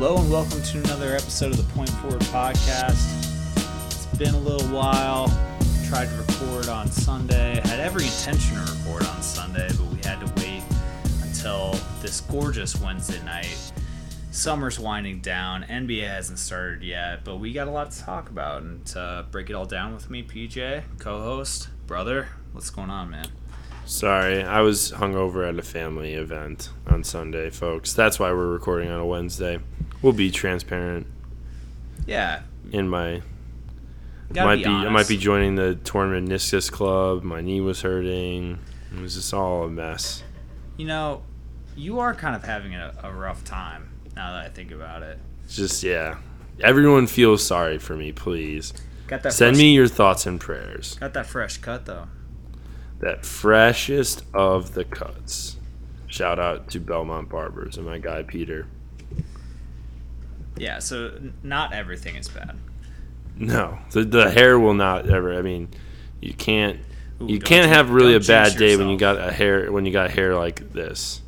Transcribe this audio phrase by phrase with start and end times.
[0.00, 3.26] Hello and welcome to another episode of the Point Forward Podcast.
[3.86, 5.26] It's been a little while.
[5.88, 7.60] Tried to record on Sunday.
[7.64, 10.62] Had every intention to record on Sunday, but we had to wait
[11.24, 13.58] until this gorgeous Wednesday night.
[14.30, 15.64] Summer's winding down.
[15.64, 18.62] NBA hasn't started yet, but we got a lot to talk about.
[18.62, 23.26] And to break it all down with me, PJ, co-host, brother, what's going on, man?
[23.84, 27.94] Sorry, I was hungover at a family event on Sunday, folks.
[27.94, 29.58] That's why we're recording on a Wednesday.
[30.02, 31.06] We'll be transparent.
[32.06, 33.22] Yeah, In my
[34.34, 37.22] might be, be, I might be joining the tournament meniscus club.
[37.22, 38.58] My knee was hurting.
[38.94, 40.22] It was just all a mess.
[40.76, 41.22] You know,
[41.76, 45.18] you are kind of having a, a rough time now that I think about it.
[45.44, 46.18] It's just yeah.
[46.60, 48.72] Everyone feels sorry for me, please.
[49.06, 50.96] Got that Send fresh, me your thoughts and prayers.
[50.96, 52.08] got that fresh cut though.
[53.00, 55.56] That freshest of the cuts.
[56.06, 58.66] Shout out to Belmont Barbers and my guy Peter.
[60.58, 62.56] Yeah, so n- not everything is bad.
[63.36, 65.36] No, the the hair will not ever.
[65.38, 65.68] I mean,
[66.20, 66.80] you can't
[67.20, 69.92] Ooh, you can't have really a bad day when you got a hair when you
[69.92, 71.22] got hair like this.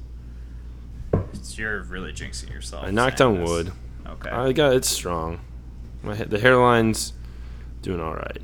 [1.12, 2.84] It's- You're really jinxing yourself.
[2.84, 3.48] I knocked on this.
[3.48, 3.72] wood.
[4.06, 4.30] Okay.
[4.30, 5.40] I got it's strong.
[6.02, 7.12] My the hairline's
[7.82, 8.42] doing all right.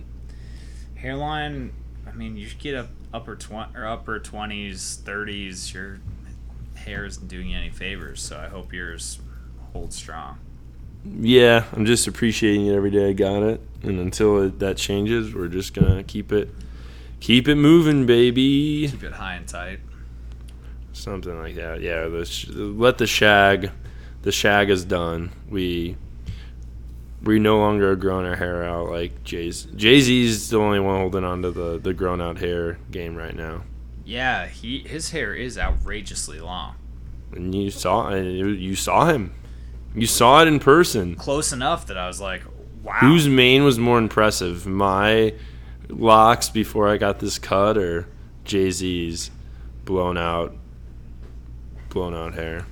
[0.97, 1.73] Hairline.
[2.07, 5.73] I mean, you get up upper twenty or upper twenties, thirties.
[5.75, 5.99] Your
[6.75, 9.19] hair isn't doing you any favors, so I hope yours
[9.73, 10.39] holds strong.
[11.21, 15.35] Yeah, I'm just appreciating it every day I got it, and until it, that changes,
[15.35, 16.49] we're just gonna keep it
[17.21, 18.89] keep it moving, baby.
[18.91, 19.81] Keep it high and tight.
[20.93, 21.81] Something like that.
[21.81, 23.71] Yeah, the sh- let the shag.
[24.23, 25.31] The shag is done.
[25.49, 25.97] We
[27.23, 29.65] we no longer are growing our hair out like Jay's.
[29.77, 33.35] Jay Z's the only one holding on to the the grown out hair game right
[33.35, 33.63] now.
[34.05, 36.77] Yeah, he his hair is outrageously long.
[37.33, 39.33] And you saw you saw him.
[39.97, 41.17] You saw it in person.
[41.17, 42.43] Close enough that I was like,
[42.83, 42.99] wow.
[43.01, 44.67] Whose mane was more impressive?
[44.67, 45.33] My
[45.89, 48.07] locks before I got this cut, or
[48.45, 49.31] Jay Z's
[49.87, 50.55] blown out,
[51.89, 52.67] blown out hair?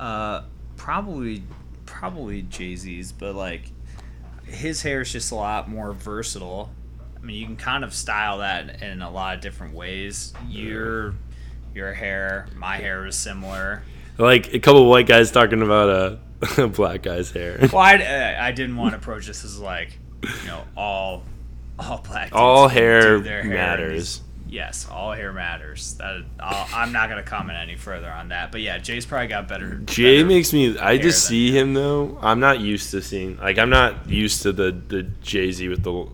[0.00, 0.42] Uh,
[0.76, 1.44] probably,
[1.86, 3.70] probably Jay Z's, but like,
[4.44, 6.70] his hair is just a lot more versatile.
[7.16, 10.34] I mean, you can kind of style that in a lot of different ways.
[10.48, 11.14] Your,
[11.72, 13.84] your hair, my hair is similar.
[14.18, 16.18] Like a couple white guys talking about a,
[16.58, 17.58] a black guy's hair.
[17.72, 21.22] Well, I, I didn't want to approach this as like, you know, all,
[21.78, 22.30] all black.
[22.32, 24.20] All hair their in matters.
[24.48, 25.94] Yes, all hair matters.
[25.94, 28.52] That I'll, I'm not gonna comment any further on that.
[28.52, 29.76] But yeah, Jay's probably got better.
[29.78, 30.78] Jay better makes me.
[30.78, 32.18] I just see him though.
[32.22, 33.36] I'm not used to seeing.
[33.38, 36.06] Like I'm not used to the the Jay Z with the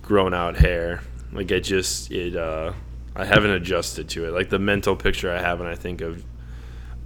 [0.00, 1.02] grown out hair.
[1.32, 2.34] Like I just it.
[2.34, 2.72] uh
[3.14, 4.30] I haven't adjusted to it.
[4.30, 6.24] Like the mental picture I have when I think of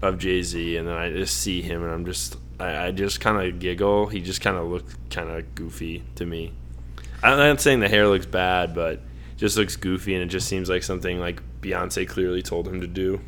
[0.05, 3.21] of Jay Z, and then I just see him, and I'm just I, I just
[3.21, 4.07] kind of giggle.
[4.07, 6.53] He just kind of looked kind of goofy to me.
[7.23, 9.01] I'm not saying the hair looks bad, but
[9.37, 12.87] just looks goofy, and it just seems like something like Beyonce clearly told him to
[12.87, 13.21] do.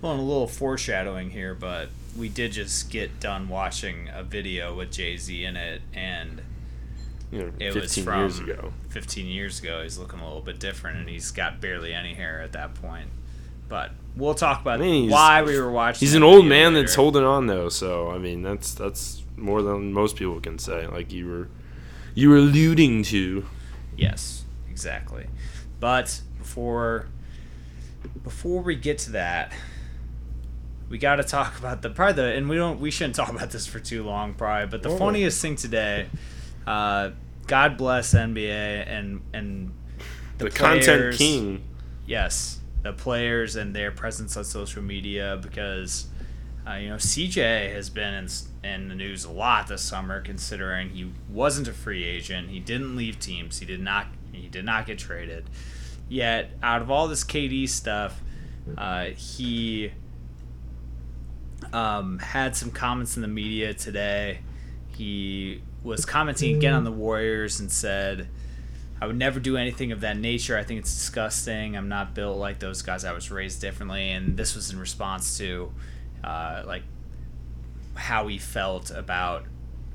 [0.00, 4.74] Well, and a little foreshadowing here, but we did just get done watching a video
[4.74, 6.42] with Jay Z in it, and
[7.30, 8.72] You know, it 15 was from years ago.
[8.90, 9.82] 15 years ago.
[9.82, 13.08] He's looking a little bit different, and he's got barely any hair at that point.
[13.72, 16.00] But we'll talk about I mean, why we were watching.
[16.00, 16.82] He's an old man later.
[16.84, 20.86] that's holding on though, so I mean that's that's more than most people can say.
[20.86, 21.48] Like you were
[22.14, 23.46] you were alluding to.
[23.96, 25.26] Yes, exactly.
[25.80, 27.06] But before
[28.22, 29.52] before we get to that,
[30.90, 33.52] we got to talk about the probably the and we don't we shouldn't talk about
[33.52, 34.66] this for too long probably.
[34.66, 34.98] But the Oh.
[34.98, 36.08] funniest thing today,
[36.66, 37.12] uh,
[37.46, 39.72] God bless NBA and and
[40.36, 41.62] The, players- content king.
[42.06, 46.06] Yes, the players and their presence on social media because
[46.68, 48.28] uh, you know CJ has been in,
[48.64, 52.50] in the news a lot this summer, considering he wasn't a free agent.
[52.50, 53.58] He didn't leave teams.
[53.58, 54.06] He did not.
[54.32, 55.48] He did not get traded.
[56.08, 58.20] Yet, out of all this KD stuff,
[58.76, 59.92] uh, he
[61.72, 64.40] um, had some comments in the media today.
[64.96, 68.28] He was commenting again on the Warriors and said,
[69.02, 70.56] I would never do anything of that nature.
[70.56, 71.76] I think it's disgusting.
[71.76, 73.04] I'm not built like those guys.
[73.04, 74.12] I was raised differently.
[74.12, 75.72] And this was in response to,
[76.22, 76.84] uh, like,
[77.96, 79.46] how he felt about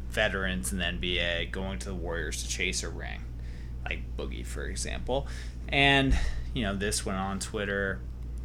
[0.10, 3.24] veterans in the NBA going to the Warriors to chase a ring,
[3.86, 5.26] like Boogie, for example.
[5.70, 6.14] And,
[6.54, 8.02] you know, this went on Twitter.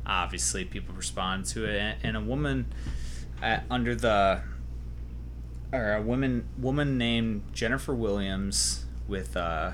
[0.07, 1.75] Obviously, people responded to it.
[1.75, 2.73] And, and a woman
[3.43, 4.43] uh, under the,
[5.73, 9.73] or a woman, woman named Jennifer Williams with, uh,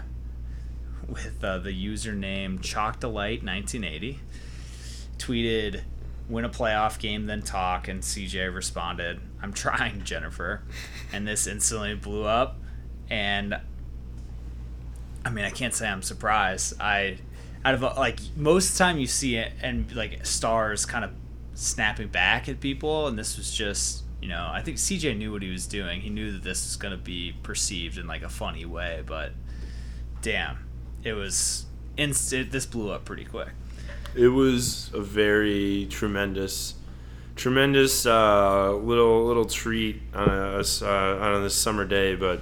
[1.08, 4.20] with uh, the username Chalk Delight 1980
[5.19, 5.82] tweeted
[6.28, 7.88] win a playoff game, then talk.
[7.88, 10.62] And CJ responded, I'm trying, Jennifer.
[11.12, 12.58] And this instantly blew up.
[13.10, 13.58] And
[15.25, 16.81] I mean, I can't say I'm surprised.
[16.81, 17.19] I,
[17.64, 21.11] out of like most of the time you see it and like stars kind of
[21.54, 25.43] snapping back at people, and this was just, you know, I think CJ knew what
[25.43, 26.00] he was doing.
[26.00, 29.32] He knew that this was going to be perceived in like a funny way, but
[30.22, 30.67] damn,
[31.04, 31.66] it was
[31.96, 32.50] instant.
[32.50, 33.48] This blew up pretty quick.
[34.14, 36.74] It was a very tremendous,
[37.36, 42.14] tremendous uh, little little treat on a, uh, on this summer day.
[42.14, 42.40] But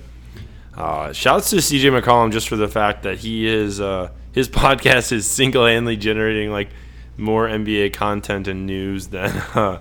[0.77, 5.13] uh, shouts to CJ McCollum just for the fact that he is uh, his podcast
[5.13, 6.69] is single handedly generating like
[7.17, 9.81] more NBA content and news than uh,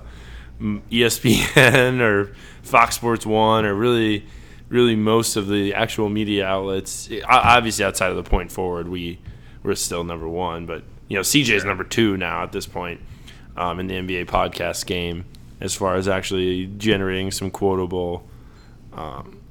[0.60, 2.34] ESPN or
[2.64, 4.26] Fox Sports One or really
[4.70, 7.10] really most of the actual media outlets.
[7.28, 9.20] Obviously, outside of the point forward, we
[9.64, 13.02] we're still number one, but you know CJ is number two now at this point
[13.58, 15.26] um, in the NBA podcast game
[15.60, 18.28] as far as actually generating some quotable
[18.94, 19.42] um,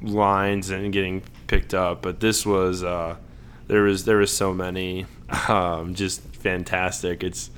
[0.00, 2.02] lines and getting picked up.
[2.02, 3.16] But this was uh,
[3.66, 5.06] there was there was so many
[5.48, 7.22] um, just fantastic.
[7.22, 7.50] It's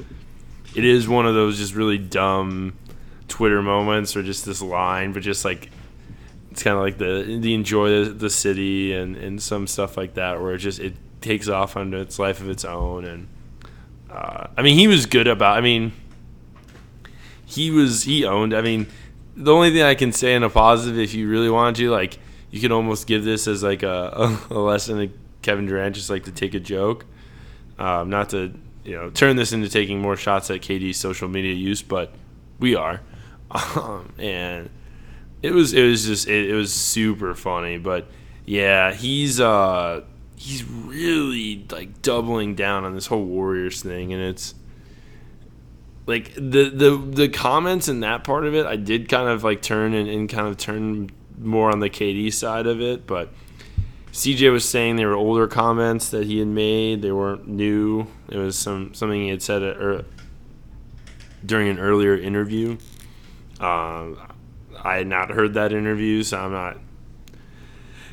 [0.75, 2.77] it is one of those just really dumb
[3.29, 5.71] Twitter moments or just this line, but just like
[6.55, 10.15] it's kind of like the the enjoy the, the city and, and some stuff like
[10.15, 13.27] that where it just it takes off on its life of its own and
[14.09, 15.91] uh, I mean he was good about I mean
[17.45, 18.87] he was he owned I mean
[19.35, 22.21] the only thing I can say in a positive if you really wanted to like
[22.53, 25.13] you can almost give this as like a, a lesson to
[25.43, 27.05] Kevin Durant just like to take a joke.
[27.81, 28.55] Um, not to
[28.85, 32.15] you know turn this into taking more shots at KD's social media use but
[32.61, 33.01] we are.
[33.77, 34.69] Um, and
[35.45, 38.07] it was it was just it, it was super funny, but
[38.47, 40.01] yeah, he's uh
[40.37, 44.55] he's really like doubling down on this whole Warriors thing, and it's
[46.07, 49.61] like the the the comments in that part of it, I did kind of like
[49.61, 53.29] turn and, and kind of turn more on the KD side of it, but
[54.13, 57.03] CJ was saying they were older comments that he had made.
[57.03, 58.07] They weren't new.
[58.31, 60.07] It was some something he had said at, er,
[61.45, 62.79] during an earlier interview.
[63.61, 64.15] Uh,
[64.85, 66.79] I had not heard that interview, so I'm not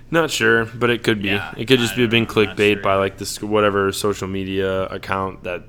[0.09, 1.29] not sure, but it could be.
[1.29, 2.81] Yeah, it could just be been clickbait sure.
[2.83, 5.63] by like this whatever social media account that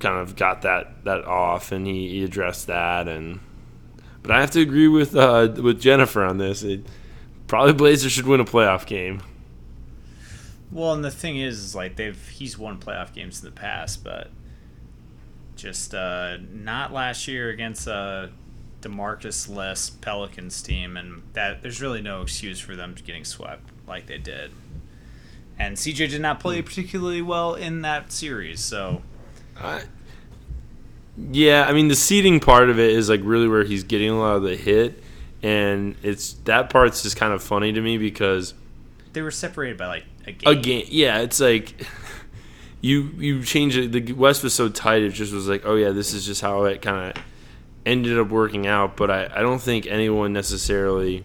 [0.00, 3.08] kind of got that that off, and he, he addressed that.
[3.08, 3.40] And
[4.22, 6.62] but I have to agree with uh, with Jennifer on this.
[6.62, 6.86] It,
[7.46, 9.22] probably Blazers should win a playoff game.
[10.72, 14.02] Well, and the thing is, is like they've he's won playoff games in the past,
[14.02, 14.30] but
[15.54, 18.28] just uh, not last year against uh,
[18.86, 24.06] DeMarcus less Pelicans team, and that there's really no excuse for them getting swept like
[24.06, 24.50] they did.
[25.58, 26.66] And CJ did not play hmm.
[26.66, 29.02] particularly well in that series, so.
[29.58, 29.80] Uh,
[31.16, 34.18] yeah, I mean the seeding part of it is like really where he's getting a
[34.18, 35.02] lot of the hit,
[35.42, 38.52] and it's that part's just kind of funny to me because
[39.14, 40.58] they were separated by like a game.
[40.58, 41.20] A game, yeah.
[41.20, 41.86] It's like
[42.82, 43.92] you you change it.
[43.92, 46.64] The West was so tight; it just was like, oh yeah, this is just how
[46.64, 47.22] it kind of
[47.86, 51.24] ended up working out, but I, I don't think anyone necessarily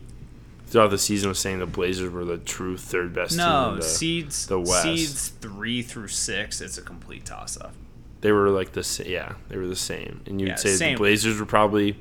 [0.67, 3.81] throughout the season was saying the Blazers were the true third best no, team the,
[3.83, 4.83] seeds, the West.
[4.83, 7.73] Seeds three through six, it's a complete toss up.
[8.21, 9.11] They were like the same.
[9.11, 10.93] yeah, they were the same, and you'd yeah, say same.
[10.93, 11.97] the Blazers were probably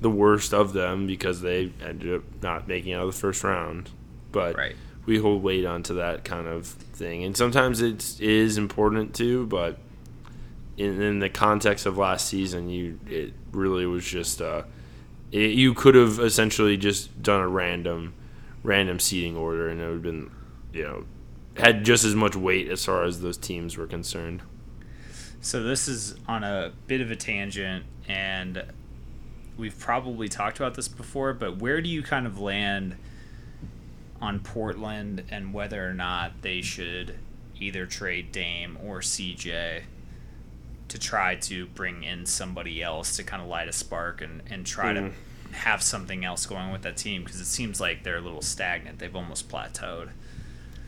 [0.00, 3.90] the worst of them because they ended up not making out of the first round.
[4.30, 4.76] But right.
[5.06, 9.78] we hold weight onto that kind of thing, and sometimes it is important too, but
[10.76, 14.62] in, in the context of last season, you it really was just uh,
[15.30, 18.14] it, you could have essentially just done a random
[18.62, 20.30] random seating order, and it would have been
[20.72, 21.04] you know
[21.56, 24.42] had just as much weight as far as those teams were concerned.
[25.40, 28.64] So this is on a bit of a tangent, and
[29.56, 32.96] we've probably talked about this before, but where do you kind of land
[34.20, 37.18] on Portland and whether or not they should
[37.58, 39.82] either trade Dame or CJ
[40.92, 44.66] to try to bring in somebody else to kind of light a spark and, and
[44.66, 45.10] try mm.
[45.50, 48.42] to have something else going with that team because it seems like they're a little
[48.42, 48.98] stagnant.
[48.98, 50.10] They've almost plateaued.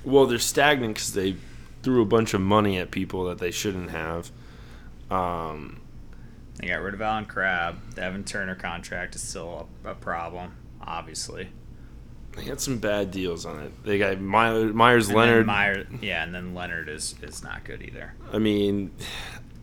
[0.04, 1.36] Well, they're stagnant because they
[1.82, 4.30] threw a bunch of money at people that they shouldn't have.
[5.10, 5.80] Um,
[6.58, 7.78] they got rid of Allen Crabbe.
[7.94, 11.48] The Evan Turner contract is still a, a problem, obviously.
[12.36, 13.84] They had some bad deals on it.
[13.84, 15.46] They got Meyers, Leonard.
[16.00, 18.14] Yeah, and then Leonard is is not good either.
[18.32, 18.90] I mean,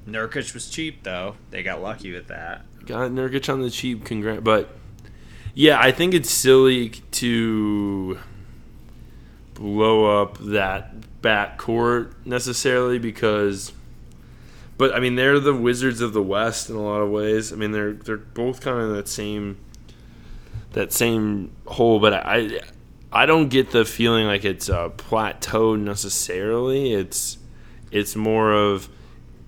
[0.08, 1.36] Nurkic was cheap though.
[1.52, 2.66] They got lucky with that.
[2.86, 4.04] Got Nurkic on the cheap.
[4.06, 4.76] Congrats, but
[5.54, 8.18] yeah, I think it's silly to
[9.54, 13.72] blow up that back court necessarily because
[14.78, 17.54] But I mean, they're the Wizards of the West in a lot of ways.
[17.54, 19.58] I mean, they're they're both kind of that same
[20.72, 22.00] that same hole.
[22.00, 22.62] But I
[23.12, 26.94] I don't get the feeling like it's a plateau necessarily.
[26.94, 27.38] It's
[27.92, 28.90] it's more of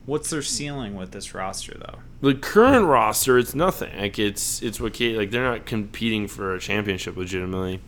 [0.06, 2.00] What's their ceiling with this roster, though?
[2.22, 3.38] the current roster.
[3.38, 3.98] It's nothing.
[3.98, 7.82] Like it's it's what Kate, like they're not competing for a championship legitimately.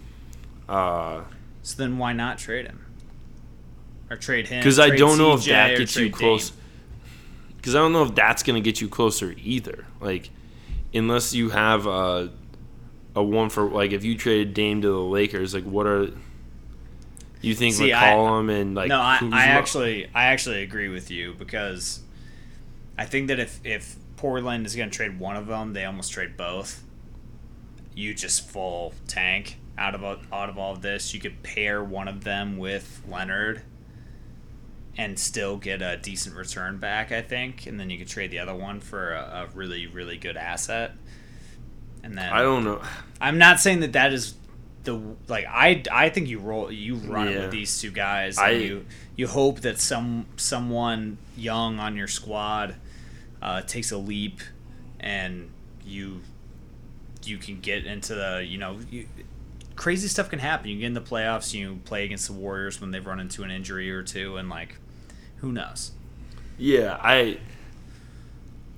[0.68, 1.22] Uh,
[1.62, 2.86] So then why not trade him?
[4.10, 4.60] Or trade him?
[4.60, 6.52] because I don't know if that gets you close.
[7.58, 9.86] Because I don't know if that's going to get you closer either.
[10.00, 10.30] Like,
[10.94, 12.30] unless you have a
[13.16, 16.10] a one for like if you traded Dame to the Lakers, like what are
[17.42, 21.10] you think See, I- McCollum and like no, I, I actually I actually agree with
[21.10, 22.02] you because
[22.98, 26.12] I think that if if Portland is going to trade one of them, they almost
[26.12, 26.84] trade both.
[27.96, 31.14] You just full tank out of out of all of this.
[31.14, 33.62] You could pair one of them with Leonard
[34.98, 38.40] and still get a decent return back, I think, and then you could trade the
[38.40, 40.92] other one for a, a really really good asset.
[42.04, 42.82] And then I don't know.
[43.20, 44.36] I'm not saying that that is
[44.84, 44.94] the
[45.28, 47.42] like I I think you roll you run Yeah.
[47.42, 48.38] with these two guys.
[48.38, 48.86] I- you
[49.18, 52.76] you hope that some someone young on your squad
[53.42, 54.40] uh, takes a leap,
[55.00, 55.50] and
[55.86, 56.22] you
[57.24, 59.08] you can get into the you know you,
[59.76, 60.70] crazy stuff can happen.
[60.70, 63.52] You get in the playoffs, you play against the Warriors when they've run into an
[63.52, 64.78] injury or two, and like
[65.38, 65.92] who knows.
[66.58, 67.40] Yeah, I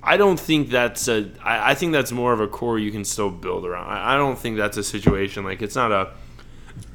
[0.02, 1.30] I don't think that's a.
[1.42, 3.88] I, I think that's more of a core you can still build around.
[3.88, 6.12] I, I don't think that's a situation like it's not a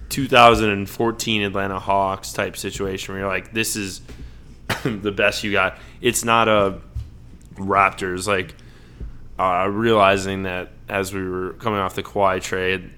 [0.10, 4.02] 2014 Atlanta Hawks type situation where you're like, this is
[4.84, 5.78] the best you got.
[6.02, 6.80] It's not a
[7.56, 8.56] Raptors like
[9.40, 12.90] uh, realizing that as we were coming off the Kawhi trade,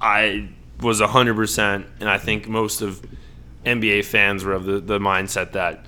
[0.00, 0.48] I
[0.80, 3.02] was 100%, and I think most of
[3.64, 5.84] NBA fans were of the, the mindset that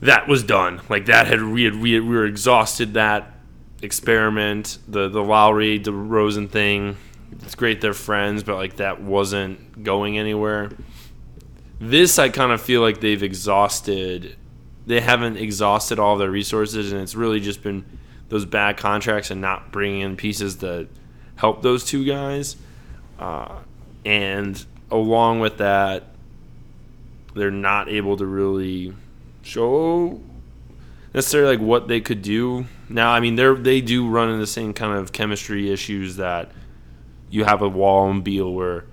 [0.00, 0.80] that was done.
[0.88, 3.34] Like that had we had we, had, we were exhausted that
[3.82, 6.96] experiment, the the Lowry DeRozan thing.
[7.32, 10.70] It's great they're friends, but like that wasn't going anywhere.
[11.80, 14.36] This I kind of feel like they've exhausted.
[14.86, 17.84] They haven't exhausted all their resources, and it's really just been
[18.28, 20.88] those bad contracts and not bringing in pieces that
[21.36, 22.56] help those two guys.
[23.18, 23.58] Uh,
[24.04, 26.04] and along with that,
[27.34, 28.94] they're not able to really
[29.42, 30.20] show
[31.14, 32.66] necessarily like what they could do.
[32.88, 36.50] Now, I mean, they're they do run into the same kind of chemistry issues that
[37.30, 38.84] you have a Wall and Beal, where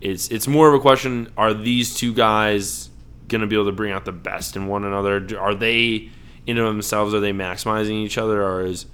[0.00, 2.90] it's it's more of a question: Are these two guys
[3.28, 5.26] going to be able to bring out the best in one another?
[5.38, 6.10] Are they
[6.46, 7.14] in themselves?
[7.14, 8.86] Are they maximizing each other, or is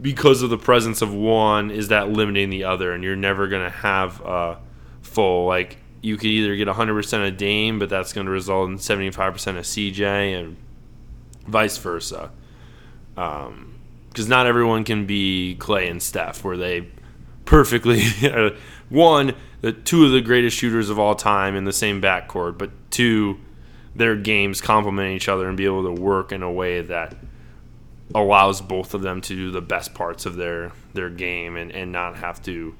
[0.00, 3.64] because of the presence of one is that limiting the other, and you're never going
[3.64, 4.58] to have a
[5.02, 8.76] full like you could either get 100% of Dame, but that's going to result in
[8.76, 9.18] 75%
[9.58, 10.56] of CJ, and
[11.46, 12.30] vice versa.
[13.16, 13.74] Um,
[14.08, 16.88] because not everyone can be Clay and Steph, where they
[17.44, 18.50] perfectly uh,
[18.90, 22.70] one, the two of the greatest shooters of all time in the same backcourt, but
[22.90, 23.38] two,
[23.94, 27.16] their games complement each other and be able to work in a way that
[28.14, 31.92] allows both of them to do the best parts of their their game and, and
[31.92, 32.74] not have to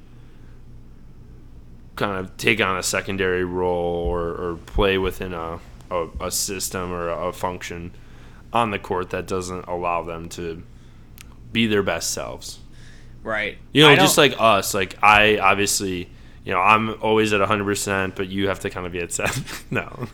[1.94, 6.90] kind of take on a secondary role or, or play within a, a, a system
[6.90, 7.92] or a function
[8.52, 10.62] on the court that doesn't allow them to
[11.52, 12.59] be their best selves.
[13.22, 13.58] Right.
[13.72, 16.10] You know, just like us, like I obviously,
[16.44, 19.44] you know, I'm always at 100%, but you have to kind of be at 7.
[19.70, 20.08] no.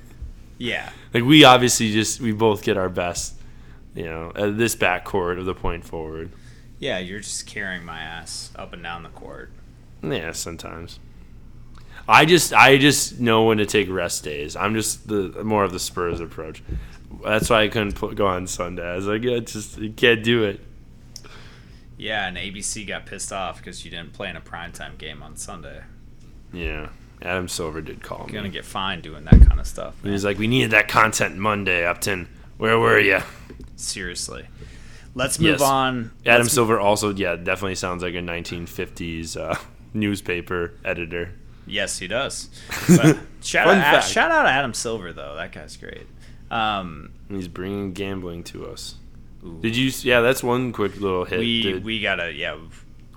[0.59, 0.91] yeah.
[1.15, 3.35] Like we obviously just, we both get our best,
[3.95, 6.33] you know, at this backcourt of the point forward.
[6.79, 9.51] Yeah, you're just carrying my ass up and down the court.
[10.03, 10.99] Yeah, sometimes.
[12.09, 14.55] I just I just know when to take rest days.
[14.55, 16.63] I'm just the more of the Spurs approach.
[17.25, 18.85] That's why I couldn't put, go on Sunday.
[18.85, 20.61] I was like, yeah, just you can't do it.
[21.99, 25.37] Yeah, and ABC got pissed off because you didn't play in a primetime game on
[25.37, 25.83] Sunday.
[26.53, 26.91] Yeah,
[27.23, 28.33] Adam Silver did call You're me.
[28.35, 29.95] gonna get fined doing that kind of stuff.
[30.03, 32.29] He was like, we needed that content Monday, Upton.
[32.59, 33.21] Where were you?
[33.77, 34.47] Seriously.
[35.15, 35.63] Let's move Yes.
[35.63, 36.11] on.
[36.27, 39.59] Adam Let's- Silver also, yeah, definitely sounds like a 1950s uh,
[39.95, 41.33] newspaper editor.
[41.67, 42.49] Yes, he does.
[42.97, 44.07] But shout, out, fact.
[44.09, 45.35] shout out Adam Silver though.
[45.37, 46.07] That guy's great.
[46.51, 48.97] Um, He's bringing gambling to us.
[49.61, 49.91] Did you?
[50.03, 51.39] Yeah, that's one quick little hit.
[51.39, 52.57] we we gotta yeah.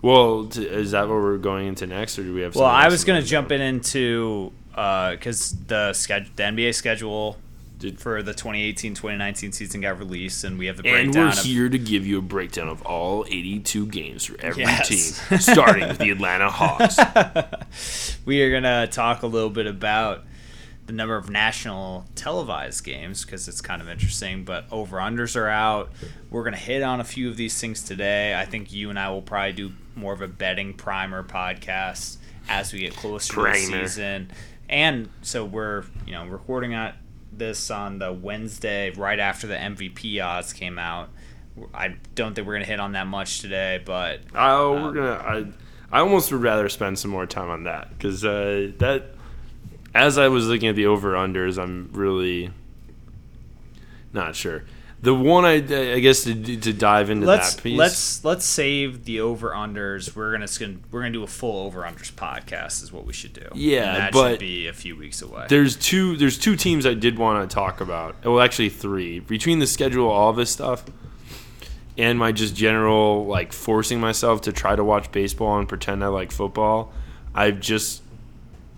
[0.01, 2.55] Well, t- is that what we're going into next, or do we have?
[2.55, 7.37] Well, I was gonna jump in into uh, because the schedule, the NBA schedule
[7.79, 11.39] Did- for the 2018-2019 season got released, and we have the And breakdown we're of
[11.39, 14.87] here to give you a breakdown of all 82 games for every Yes.
[15.29, 16.97] team, starting with the Atlanta Hawks.
[18.25, 20.23] we are gonna talk a little bit about
[20.89, 24.43] the number of national televised games because it's kind of interesting.
[24.43, 25.91] But over unders are out.
[26.31, 28.33] We're gonna hit on a few of these things today.
[28.33, 32.17] I think you and I will probably do more of a betting primer podcast
[32.47, 34.31] as we get closer to the season.
[34.67, 36.95] And so we're you know recording at
[37.31, 41.09] this on the Wednesday right after the MVP odds came out.
[41.71, 45.53] I don't think we're gonna hit on that much today, but Oh, Um, we're gonna.
[45.91, 49.13] I I almost would rather spend some more time on that because uh, that.
[49.93, 52.51] As I was looking at the over unders, I'm really
[54.13, 54.63] not sure.
[55.01, 57.77] The one I, I guess to, to dive into let's that piece.
[57.77, 60.13] let's let's save the over unders.
[60.13, 60.47] We're gonna
[60.91, 63.47] we're gonna do a full over unders podcast is what we should do.
[63.55, 65.45] Yeah, and that but should be a few weeks away.
[65.47, 68.25] there's two there's two teams I did want to talk about.
[68.25, 69.21] Well, actually three.
[69.21, 70.83] Between the schedule, all this stuff,
[71.97, 76.07] and my just general like forcing myself to try to watch baseball and pretend I
[76.07, 76.91] like football.
[77.33, 78.01] I've just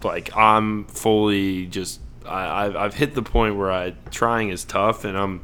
[0.03, 5.05] like I'm fully just I, I've I've hit the point where I trying is tough,
[5.05, 5.41] and I'm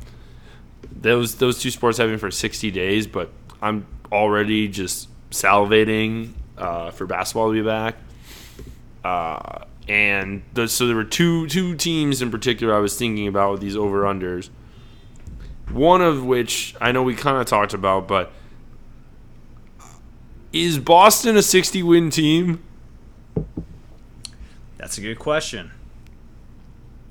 [0.91, 7.05] those those two sports been for 60 days, but I'm already just salivating uh, for
[7.05, 7.95] basketball to be back.
[9.03, 13.53] Uh, and the, so there were two two teams in particular I was thinking about
[13.53, 14.49] with these over unders.
[15.71, 18.31] One of which I know we kind of talked about, but
[20.53, 22.63] is Boston a 60 win team?
[24.77, 25.71] That's a good question.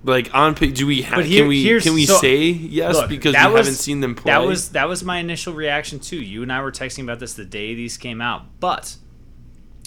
[0.04, 1.24] Like on do we have?
[1.24, 4.14] Here- can we can we so- say yes Look, because we was- haven't seen them
[4.14, 4.32] play?
[4.32, 6.20] That was that was my initial reaction too.
[6.20, 8.44] You and I were texting about this the day these came out.
[8.60, 8.96] But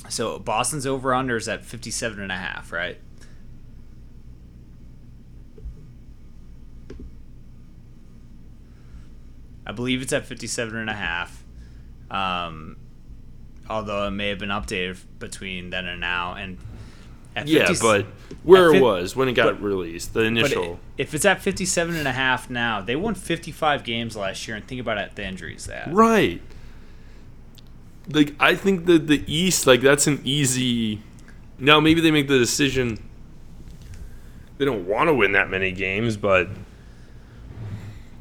[0.10, 2.98] so Boston's over unders at 57 and a half, right?
[9.66, 11.44] I believe it's at 57 and a half.
[12.10, 12.78] Um,
[13.70, 16.58] although it may have been updated between then and now and
[17.42, 18.06] at yeah, 50 but
[18.44, 20.80] where it was when it got but- released, the initial.
[20.98, 24.66] if it's at 57 and a half now, they won 55 games last year and
[24.68, 25.94] think about it, the injuries they had.
[25.94, 26.42] Right.
[28.12, 31.02] Like I think that the East, like that's an easy.
[31.60, 32.98] Now maybe they make the decision.
[34.58, 36.50] They don't want to win that many games, but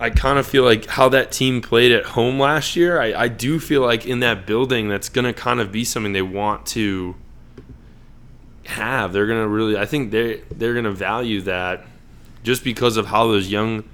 [0.00, 3.00] I kind of feel like how that team played at home last year.
[3.00, 6.12] I, I do feel like in that building, that's going to kind of be something
[6.12, 7.16] they want to
[8.68, 9.12] have.
[9.12, 9.76] They're to really.
[9.76, 11.84] I think they they're to value that
[12.42, 13.84] just because of how those young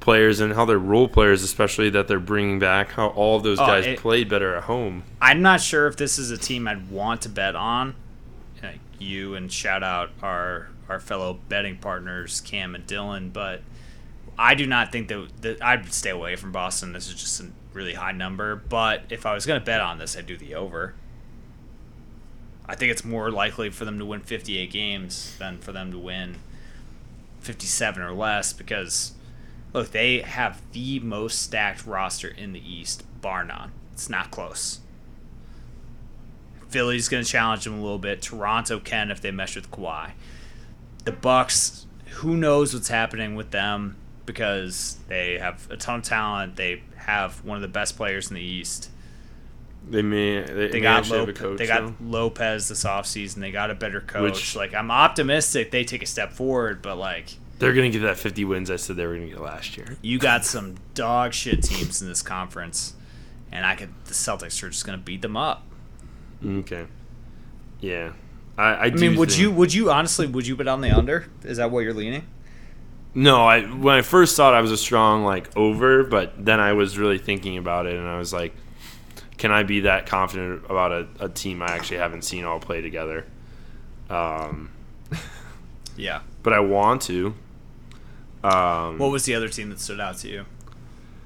[0.00, 3.58] players and how they're role players, especially that they're bringing back, how all of those
[3.58, 5.02] Oh, guys it- played better at home.
[5.20, 7.94] I'm not sure if this is a team I'd want to bet on.
[8.62, 13.62] Like you and shout out our our fellow betting partners Cam and Dylan, but
[14.38, 16.92] I do not think that, that I'd stay away from Boston.
[16.92, 18.56] This is just a really high number.
[18.56, 20.94] But if I was going to bet on this, I'd do the over.
[22.66, 25.98] I think it's more likely for them to win 58 games than for them to
[25.98, 26.36] win
[27.40, 29.12] 57 or less because
[29.72, 33.72] look, they have the most stacked roster in the East, bar none.
[33.92, 34.80] It's not close.
[36.68, 38.22] Philly's going to challenge them a little bit.
[38.22, 40.12] Toronto can if they mesh with Kawhi.
[41.04, 43.96] The Bucks, who knows what's happening with them
[44.26, 46.56] because they have a ton of talent.
[46.56, 48.90] They have one of the best players in the East.
[49.88, 51.58] They may they, They may got actually have a coach.
[51.58, 51.94] they got though.
[52.00, 53.36] Lopez this offseason.
[53.36, 54.22] They got a better coach.
[54.32, 58.16] Which- like I'm optimistic they take a step forward, but like They're gonna get that
[58.16, 59.96] 50 wins I said they were gonna get last year.
[60.02, 62.94] you got some dog shit teams in this conference,
[63.52, 65.62] and I could the Celtics are just gonna beat them up.
[66.46, 66.86] Okay.
[67.80, 68.12] Yeah.
[68.56, 70.90] I, I, I mean, would think- you would you honestly would you bet on the
[70.96, 71.26] under?
[71.44, 72.26] Is that what you're leaning?
[73.14, 76.72] No, I when I first thought I was a strong like over, but then I
[76.72, 78.54] was really thinking about it and I was like,
[79.38, 82.80] can I be that confident about a, a team I actually haven't seen all play
[82.80, 83.26] together?
[84.10, 84.70] Um,
[85.96, 86.20] Yeah.
[86.42, 87.34] but I want to.
[88.42, 90.44] Um, What was the other team that stood out to you?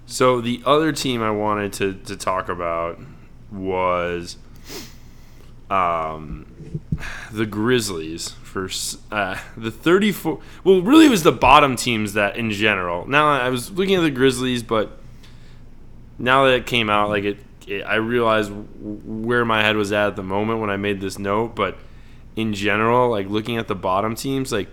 [0.07, 2.99] So the other team I wanted to, to talk about
[3.51, 4.37] was
[5.71, 6.47] um,
[7.31, 8.69] the Grizzlies for
[9.13, 13.51] uh, the 34 well really it was the bottom teams that in general now I
[13.51, 14.99] was looking at the Grizzlies but
[16.19, 17.37] now that it came out like it,
[17.69, 18.67] it I realized w-
[19.27, 21.79] where my head was at at the moment when I made this note but
[22.37, 24.69] in general like looking at the bottom teams like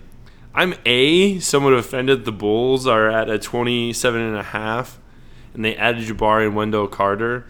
[0.54, 4.98] I'm a somewhat offended the Bulls are at a 27 and a half
[5.56, 7.46] and they added Jabari and Wendell Carter.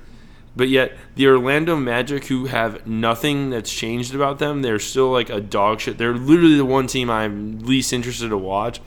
[0.55, 5.29] But yet the Orlando Magic, who have nothing that's changed about them, they're still like
[5.29, 5.99] a dog shit.
[5.99, 8.81] They're literally the one team I'm least interested to watch.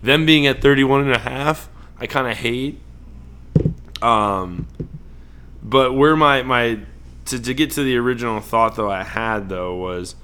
[0.00, 1.68] Them being at 31 and a half,
[1.98, 2.80] I kind of hate.
[4.00, 4.68] Um,
[5.68, 6.80] but where my my
[7.26, 10.14] to, to get to the original thought though I had though was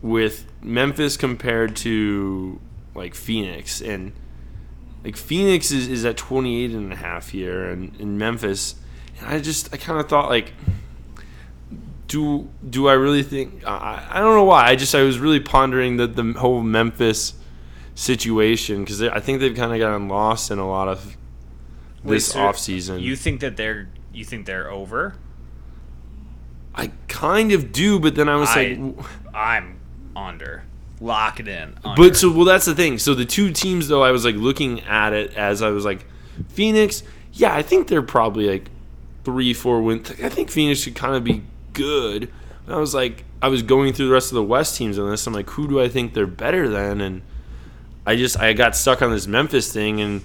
[0.00, 2.58] with Memphis compared to
[2.94, 3.82] like Phoenix.
[3.82, 4.12] And
[5.04, 8.76] like Phoenix is, is at 28 and a half here and in Memphis.
[9.18, 10.54] And I just I kind of thought like
[12.08, 14.68] do do I really think I, I don't know why.
[14.68, 17.34] I just I was really pondering the the whole Memphis
[17.94, 21.14] situation because I think they've kind of gotten lost in a lot of
[22.04, 23.00] this so off season.
[23.00, 25.14] You think that they're you think they're over?
[26.74, 29.78] I kind of do, but then I was I, like, I'm
[30.14, 30.64] under.
[31.00, 31.78] Lock it in.
[31.84, 32.02] Under.
[32.02, 32.98] But so well, that's the thing.
[32.98, 36.06] So the two teams, though, I was like looking at it as I was like,
[36.48, 37.02] Phoenix.
[37.32, 38.70] Yeah, I think they're probably like
[39.24, 40.10] three, four wins.
[40.22, 42.30] I think Phoenix should kind of be good.
[42.66, 45.10] And I was like, I was going through the rest of the West teams on
[45.10, 45.26] this.
[45.26, 47.00] I'm like, who do I think they're better than?
[47.00, 47.22] And
[48.06, 50.22] I just I got stuck on this Memphis thing, and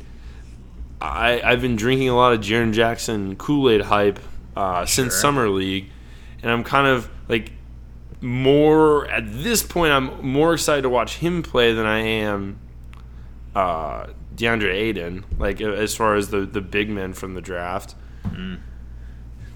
[1.01, 4.19] I I've been drinking a lot of Jaren Jackson Kool Aid hype
[4.55, 5.89] uh, since summer league,
[6.41, 7.51] and I'm kind of like
[8.21, 9.91] more at this point.
[9.91, 12.59] I'm more excited to watch him play than I am
[13.55, 15.25] uh, DeAndre Ayton.
[15.37, 17.95] Like as far as the the big men from the draft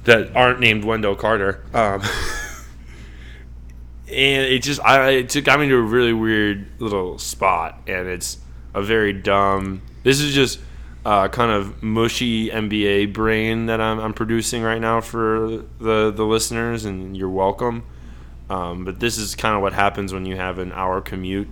[0.06, 1.64] that aren't named Wendell Carter.
[1.74, 2.02] Um,
[4.08, 8.08] and it just I it took got me to a really weird little spot, and
[8.08, 8.38] it's
[8.74, 9.82] a very dumb.
[10.04, 10.60] This is just
[11.06, 16.26] uh, kind of mushy NBA brain that I'm, I'm producing right now for the the
[16.26, 17.84] listeners, and you're welcome.
[18.50, 21.48] Um, but this is kind of what happens when you have an hour commute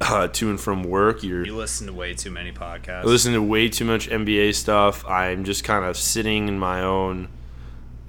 [0.00, 1.22] uh, to and from work.
[1.22, 3.02] You're you listen to way too many podcasts.
[3.02, 5.06] I listen to way too much NBA stuff.
[5.06, 7.28] I'm just kind of sitting in my own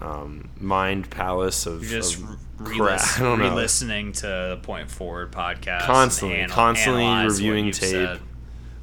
[0.02, 3.02] um, mind palace of, You're just of re- crap.
[3.18, 3.50] I don't know.
[3.50, 5.82] re-listening to the Point Forward podcast.
[5.82, 7.90] Constantly, constantly reviewing tape.
[7.92, 8.20] said.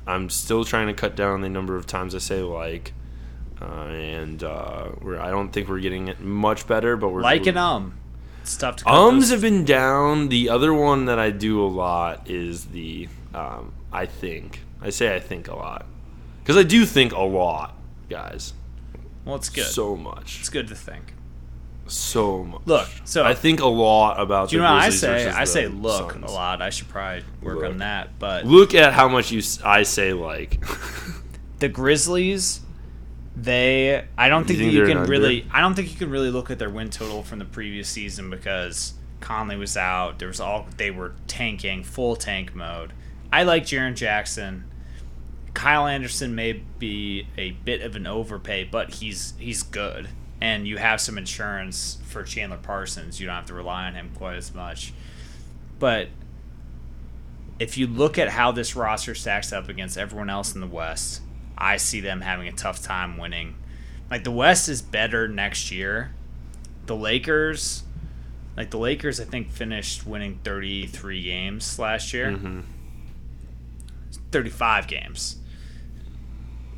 [0.06, 2.92] I'm still trying to cut down the number of times I say like,
[3.60, 6.96] uh, and uh, we're, I don't think we're getting it much better.
[6.96, 7.98] But we're Like we're, an um.
[8.42, 10.28] It's tough to cut Ums those- have been down.
[10.28, 14.60] The other one that I do a lot is the um, I think.
[14.80, 15.86] I say I think a lot
[16.42, 17.74] because I do think a lot,
[18.08, 18.52] guys.
[19.24, 19.64] Well, it's good.
[19.64, 20.38] So much.
[20.38, 21.14] it's good to think.
[21.88, 22.62] So much.
[22.66, 24.50] Look, so I think a lot about.
[24.50, 25.28] Do you know what I say?
[25.28, 26.30] I say look Suns.
[26.30, 26.60] a lot.
[26.62, 27.70] I should probably work Look.
[27.70, 28.18] on that.
[28.18, 29.42] But Look at how much you.
[29.64, 30.62] I say like.
[31.60, 32.60] the Grizzlies,
[33.36, 35.10] they I don't You think, think you can under?
[35.10, 37.88] really I don't think you can really look at their win total from the previous
[37.88, 40.18] season because Conley was out.
[40.18, 42.92] There was all they were tanking, full tank mode.
[43.32, 44.64] I like Jaren Jackson.
[45.54, 50.08] Kyle Anderson may be a bit of an overpay, but he's he's good.
[50.40, 53.18] And you have some insurance for Chandler Parsons.
[53.20, 54.92] You don't have to rely on him quite as much.
[55.78, 56.08] But
[57.58, 61.22] if you look at how this roster stacks up against everyone else in the West,
[61.56, 63.54] I see them having a tough time winning.
[64.10, 66.12] Like the West is better next year.
[66.84, 67.82] The Lakers,
[68.58, 72.30] like the Lakers, I think finished winning 33 games last year.
[72.30, 72.62] Mhm.
[74.32, 75.36] 35 games.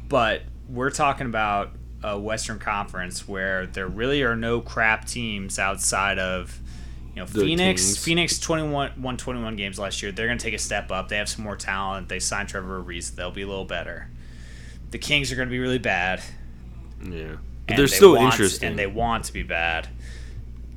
[0.08, 6.18] But we're talking about a Western Conference where there really are no crap teams outside
[6.18, 6.60] of
[7.14, 7.82] you know The Phoenix.
[7.82, 8.04] Kings.
[8.04, 10.12] Phoenix 21 won 21 games last year.
[10.12, 11.08] They're going to take a step up.
[11.08, 12.08] They have some more talent.
[12.08, 13.14] They signed Trevor Ariza.
[13.16, 14.08] They'll be a little better.
[14.90, 16.22] The Kings are going to be really bad.
[17.02, 18.70] Yeah, but they're they still want- interesting.
[18.70, 19.88] and they want to be bad.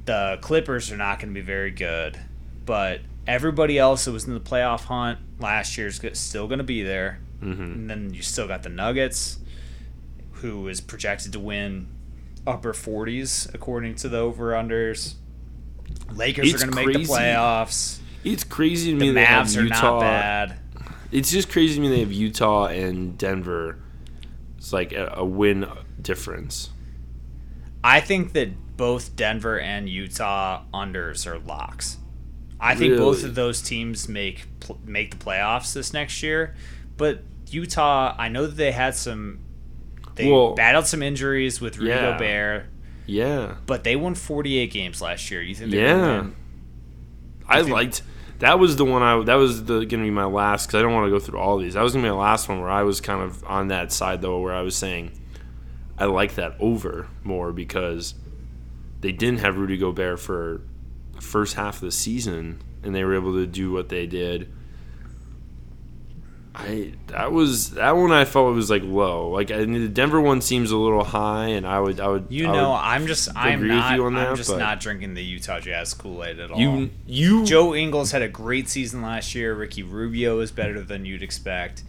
[0.05, 2.19] The Clippers are not going to be very good,
[2.65, 6.63] but everybody else that was in the playoff hunt last year is still going to
[6.63, 7.19] be there.
[7.39, 9.37] hmm And then you still got the Nuggets,
[10.41, 11.87] who is projected to win
[12.45, 15.15] upper 40s according to the over unders.
[16.13, 17.99] Lakers It's are going to make the playoffs.
[18.23, 19.81] It's crazy to The me they have Mavs are Utah.
[19.81, 20.59] not bad.
[21.11, 23.77] It's just crazy to me they have Utah and Denver.
[24.57, 25.67] It's like a, a win
[26.01, 26.69] difference.
[27.83, 31.97] I think that both Denver and Utah unders are locks.
[32.59, 36.55] I think both of those teams make pl- make the playoffs this next year,
[36.95, 39.39] but Utah, I know that they had some
[40.15, 42.11] they Well, battled some injuries with Rudy yeah.
[42.13, 42.65] Gobert,
[43.05, 45.41] Yeah, but they won 48 games last year.
[45.41, 46.25] You think they're Yeah.
[47.47, 48.01] I think- liked.
[48.39, 49.23] That was the one I.
[49.23, 51.57] That was the gonna be my last because I don't want to go through all
[51.59, 51.75] these.
[51.75, 54.21] That was gonna be my last one where I was kind of on that side
[54.21, 55.11] though, where I was saying
[55.97, 58.15] I like that over more because
[59.01, 60.61] they didn't have Rudy Gobert for
[61.13, 64.51] the first half of the season, and they were able to do what they did.
[66.53, 69.29] I that was that one I felt was like low.
[69.29, 72.49] Like I, the Denver one seems a little high, and I would I would You
[72.49, 74.79] I know, would- I'm just I'm agree with not you on I'm that, just not
[74.81, 76.59] drinking the Utah Jazz Kool-Aid at all.
[76.59, 79.55] you you Joe Ingles had a great season last year.
[79.55, 81.83] Ricky Rubio is better than you'd expect.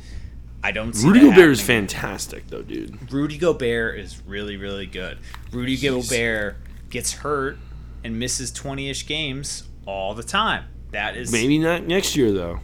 [0.62, 3.12] I don't see Rudy that Gobert is fantastic though, dude.
[3.12, 5.18] Rudy Gobert is really, really good.
[5.50, 6.56] Rudy He's- Gobert
[6.88, 7.58] gets hurt
[8.04, 10.66] and misses 20 ish games all the time.
[10.92, 12.60] That is Maybe not next year though.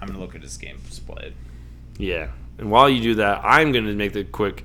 [0.00, 1.34] I'm gonna look at his games played.
[1.98, 2.30] Yeah.
[2.58, 4.64] And while you do that, I'm going to make the quick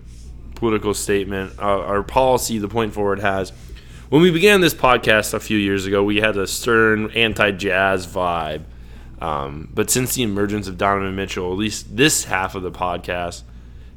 [0.55, 1.57] political statement.
[1.59, 3.51] Uh, our policy, the point forward, has.
[4.09, 8.63] When we began this podcast a few years ago, we had a stern anti-jazz vibe.
[9.19, 13.43] Um, but since the emergence of Donovan Mitchell, at least this half of the podcast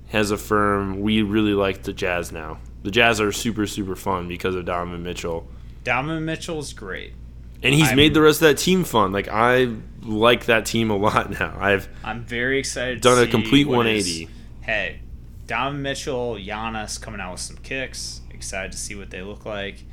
[0.09, 2.59] has affirmed we really like the Jazz now.
[2.85, 5.49] The Jazz are super, super fun because of Donovan Mitchell.
[5.85, 7.15] Donovan mitchell is great.
[7.63, 9.13] And he's I'm- made the rest of that team fun.
[9.13, 9.69] Like, I
[10.03, 11.57] like that team a lot now.
[11.59, 13.01] I've I'm very excited.
[13.01, 14.23] Done to a see complete what 180.
[14.25, 14.31] is-
[14.63, 15.01] hey,
[15.47, 18.21] Donovan Mitchell, Giannis coming out with some kicks.
[18.31, 19.85] Excited to see what they look like.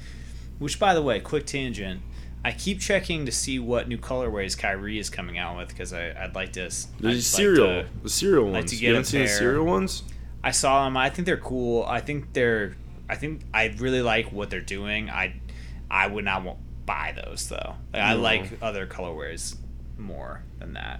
[0.60, 2.01] Which, by the way, quick tangent.
[2.43, 6.36] I keep checking to see what new colorways Kyrie is coming out with because I'd
[6.36, 6.69] like to.
[6.99, 8.69] the like cereal, to- the cereal like ones.
[8.69, 10.04] to you get a haven't seen the cereal ones?
[10.43, 10.95] I saw them.
[10.95, 11.84] I think they're cool.
[11.84, 12.75] I think they're.
[13.10, 15.10] I think I really like what they're doing.
[15.10, 15.41] I,
[15.89, 17.76] I would not want buy those though.
[17.93, 19.56] Like, I like other colorways
[19.98, 21.00] more than that.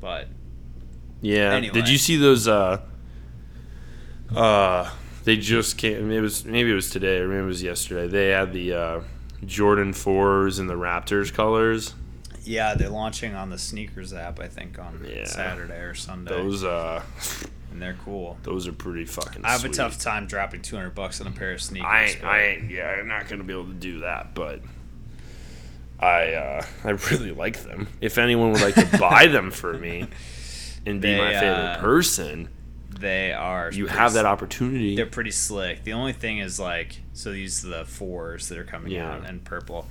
[0.00, 0.28] But
[1.20, 1.52] Yeah.
[1.54, 1.72] Anyway.
[1.74, 2.46] Did you see those?
[2.48, 2.80] Uh,
[4.34, 4.90] uh,
[5.24, 6.10] they just came.
[6.10, 8.08] It was maybe it was today or maybe it was yesterday.
[8.08, 9.00] They had the uh,
[9.44, 11.94] Jordan fours and the Raptors colors.
[12.44, 14.38] yeah, they're launching on the sneakers app.
[14.40, 15.24] I think on Yeah.
[15.24, 17.02] Saturday or Sunday, Those uh,
[17.74, 18.38] and they're cool.
[18.44, 19.44] those are pretty fucking.
[19.44, 19.74] I have sweet.
[19.74, 21.86] a tough time dropping two hundred bucks on a pair of sneakers.
[21.90, 24.60] I ain't, but I ain't, yeah, I'm not gonna be able to do that, but
[26.00, 27.88] I uh, I really like them.
[28.00, 30.06] If anyone would like to buy them for me
[30.86, 32.48] and be They, my favorite uh, person,
[32.98, 33.70] they are.
[33.72, 34.96] you have that opportunity.
[34.96, 35.84] They're pretty slick.
[35.84, 39.14] The only thing is like, so these are the fours that are coming Yeah.
[39.14, 39.86] out in purple.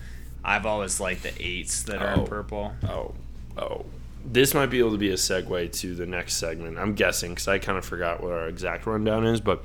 [0.45, 2.21] I've always liked the eights that are Oh.
[2.21, 2.73] in purple.
[2.87, 3.13] Oh,
[3.57, 3.85] oh.
[4.25, 6.77] This might be able to be a segue to the next segment.
[6.77, 9.63] I'm guessing because I kind of forgot what our exact rundown is, but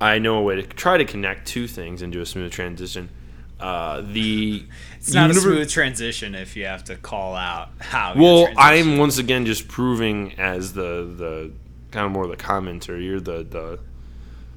[0.00, 3.10] I know a way to try to connect two things and do a smooth transition.
[3.58, 4.64] Uh, the
[4.96, 8.14] It's not a smooth transition if you have to call out how.
[8.14, 8.48] you Well.
[8.56, 11.52] I'm once again just proving as the the
[11.90, 13.02] kind of more the commenter.
[13.02, 13.80] You're the the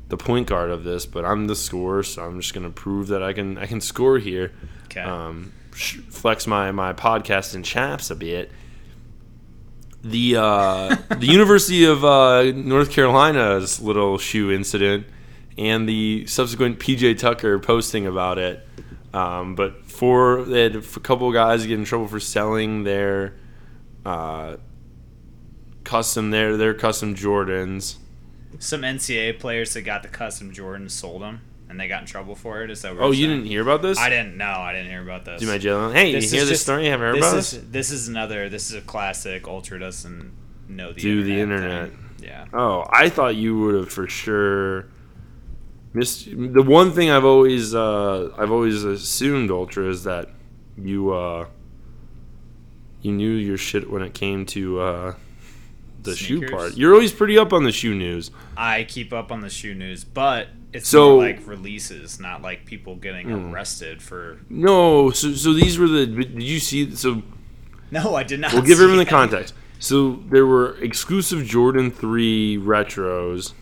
[0.10, 3.24] the point guard of this, but I'm the scorer, so I'm just gonna prove that
[3.24, 4.52] I can I can score here.
[4.86, 5.02] Okay.
[5.02, 8.52] Um, flex my my podcast and chaps a bit.
[10.04, 15.06] The uh, the University of uh, North Carolina's little shoe incident
[15.58, 18.68] and the subsequent PJ Tucker posting about it.
[19.14, 23.36] Um, but for they had a couple of guys get in trouble for selling their
[24.06, 24.58] uh,
[25.84, 27.98] custom their their custom Jordans.
[28.60, 32.36] Some NCAA players that got the custom Jordans sold them, and they got in trouble
[32.36, 32.70] for it.
[32.70, 33.30] Is that what Oh, saying?
[33.30, 33.98] didn't hear about this?
[33.98, 34.46] I didn't know.
[34.46, 35.40] I didn't hear about this.
[35.42, 35.94] Do my Jalen.
[35.94, 36.86] Hey, This you hear is this just- story?
[36.86, 37.64] You haven't heard this about is this?
[37.72, 38.50] this is another.
[38.50, 39.48] This is a classic.
[39.48, 40.32] Ultra doesn't
[40.68, 41.70] know the Do the internet.
[41.86, 41.90] internet.
[42.20, 42.28] thing.
[42.28, 42.46] Yeah.
[42.54, 44.86] Oh, I thought you would have for sure
[45.94, 50.30] missed the one thing I've always uh, I've always assumed Ultra is that
[50.78, 51.48] you uh,
[53.02, 55.16] you knew your shit when it came to uh,
[56.04, 56.78] the shoe part.
[56.78, 58.30] You're always pretty up on the shoe news.
[58.56, 62.96] I keep up on the shoe news, but it's So- like releases, not like people
[62.96, 63.54] getting Hmm.
[63.54, 64.40] arrested for.
[64.50, 67.22] No, so so these were the did you see so
[67.92, 68.54] No, I did not.
[68.54, 69.54] We'll give everyone the context.
[69.80, 73.54] So there were exclusive Jordan three retros,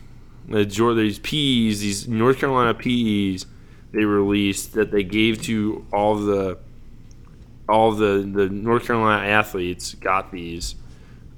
[0.47, 3.45] the Jordan these PEs, these North Carolina PEs,
[3.91, 6.57] they released that they gave to all the
[7.67, 10.75] all the the North Carolina athletes got these.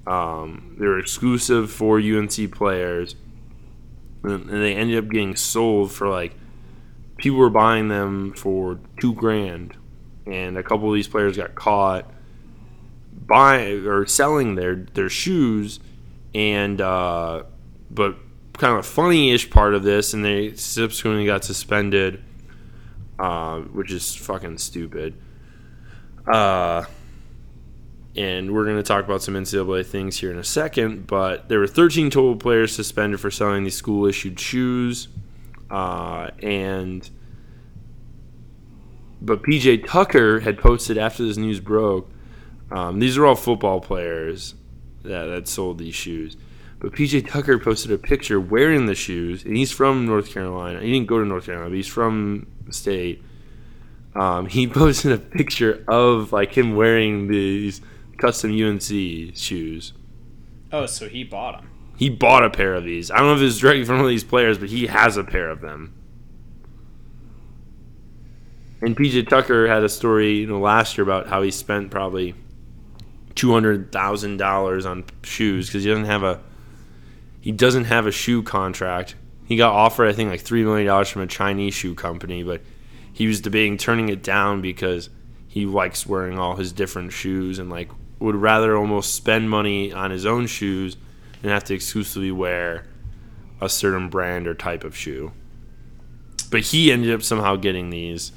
[0.08, 3.16] Um, they were exclusive for UNC players,
[4.24, 6.36] and, they ended up getting sold for like
[7.18, 9.76] people were buying them for two grand,
[10.26, 12.12] and a couple of these players got caught
[13.26, 15.80] buying or selling their their shoes.
[16.34, 17.44] And uh,
[17.90, 18.16] but
[18.54, 22.24] kind of a funny-ish part of this and they subsequently got suspended
[23.22, 25.14] uh, which is fucking stupid.
[26.28, 26.84] Uh,
[28.16, 31.60] and we're going to talk about some NCAA things here in a second but there
[31.60, 35.08] were 13 total players suspended for selling these school issued shoes
[35.70, 37.10] uh, and
[39.22, 42.10] but PJ Tucker had posted after this news broke
[42.72, 44.56] um, these are all football players
[45.04, 46.38] that, that sold these shoes.
[46.80, 50.80] But PJ Tucker posted a picture wearing the shoes, and he's from North Carolina.
[50.80, 53.24] He didn't go to North Carolina, but he's from the state.
[54.16, 57.82] Um, he posted a picture of like him wearing these
[58.22, 59.94] custom UNC shoes.
[60.72, 61.70] Oh, so he bought them.
[61.98, 63.12] He bought a pair of these.
[63.12, 65.24] I don't know if it's directly from one of these players, but he has a
[65.24, 65.94] pair of them.
[68.82, 72.34] And PJ Tucker had a story, you know, last year about how he spent probably
[73.36, 76.42] two hundred thousand dollars on shoes because he doesn't have a
[77.40, 79.16] he doesn't have a shoe contract.
[79.46, 82.62] He got offered, I think, like three million dollars from a Chinese shoe company, but
[83.12, 85.10] he was debating turning it down because
[85.48, 87.90] he likes wearing all his different shoes and like
[88.22, 90.96] would rather almost spend money on his own shoes
[91.42, 92.86] and have to exclusively wear
[93.60, 95.32] a certain brand or type of shoe.
[96.50, 98.32] But he ended up somehow getting these.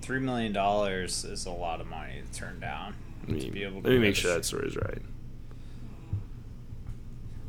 [0.00, 2.94] Three million dollars is a lot of money to turn down.
[3.26, 5.02] Let me, to be able to let me make sure that story's right.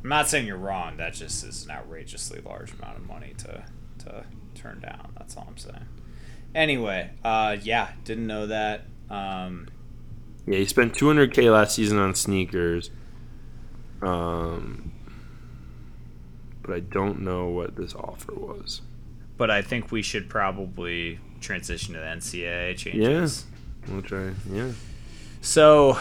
[0.03, 0.97] I'm not saying you're wrong.
[0.97, 3.63] That just is an outrageously large amount of money to
[3.99, 5.13] to turn down.
[5.17, 5.85] That's all I'm saying.
[6.55, 8.85] Anyway, uh, yeah, didn't know that.
[9.09, 9.67] Um,
[10.45, 12.89] Yeah, he spent 200k last season on sneakers.
[14.01, 14.91] Um,
[16.61, 18.81] but I don't know what this offer was.
[19.37, 23.45] but I think we should probably transition to the NCAA changes.
[23.87, 24.31] Yeah, We'll try.
[24.51, 24.71] Yeah.
[25.41, 25.97] So,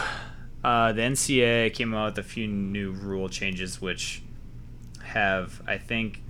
[0.63, 4.21] uh, the NCAA came out with a few new rule changes, which
[5.03, 6.21] have, I think,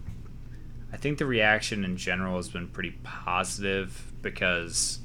[0.94, 5.00] I think the reaction in general has been pretty positive because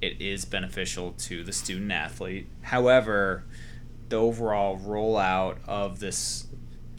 [0.00, 2.46] it is beneficial to the student athlete.
[2.62, 3.44] However,
[4.08, 6.46] the overall rollout of this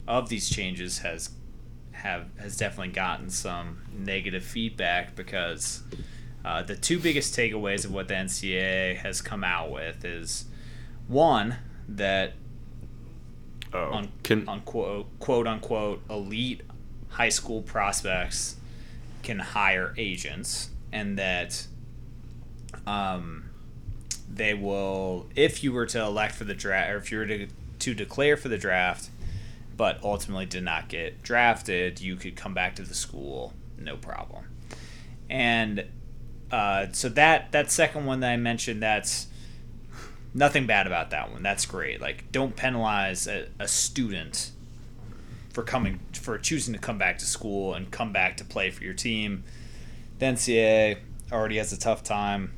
[0.06, 1.30] of these changes has
[1.92, 5.82] have has definitely gotten some negative feedback because
[6.44, 10.46] uh, the two biggest takeaways of what the NCAA has come out with is
[11.06, 11.56] one
[11.88, 12.32] that
[13.74, 13.92] Oh.
[13.92, 16.60] un, Can unquote quote unquote elite
[17.08, 18.56] high school prospects
[19.22, 21.66] can hire agents and that
[22.86, 23.50] um,
[24.32, 27.48] they will if you were to elect for the draft or if you were to,
[27.78, 29.10] to declare for the draft
[29.76, 33.52] but ultimately did not get drafted you could come back to the school
[33.84, 34.44] no problem.
[35.28, 35.86] And
[36.50, 39.26] uh, so that that second one that i mentioned that's
[40.34, 41.42] nothing bad about that one.
[41.42, 42.00] That's great.
[42.00, 44.50] Like don't penalize a, a student
[45.50, 48.84] for coming for choosing to come back to school and come back to play for
[48.84, 49.44] your team.
[50.18, 50.98] The ncaa
[51.30, 52.52] already has a tough time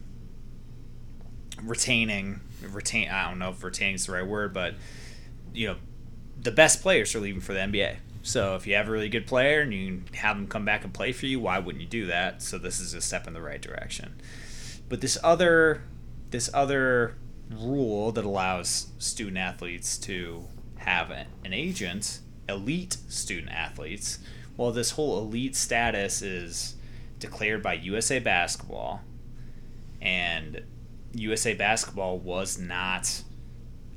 [1.62, 2.40] retaining
[2.70, 4.74] retain i don't know if retaining is the right word but
[5.52, 5.76] you know
[6.40, 9.26] the best players are leaving for the nba so if you have a really good
[9.26, 12.06] player and you have them come back and play for you why wouldn't you do
[12.06, 12.40] that?
[12.40, 14.14] So this is a step in the right direction.
[14.88, 15.82] But this other
[16.30, 17.16] this other
[17.50, 20.44] rule that allows student athletes to
[20.78, 24.18] have an agent elite student athletes
[24.56, 26.76] well this whole elite status is
[27.18, 29.02] declared by usa basketball.
[30.00, 30.62] And
[31.14, 33.22] USA Basketball was not.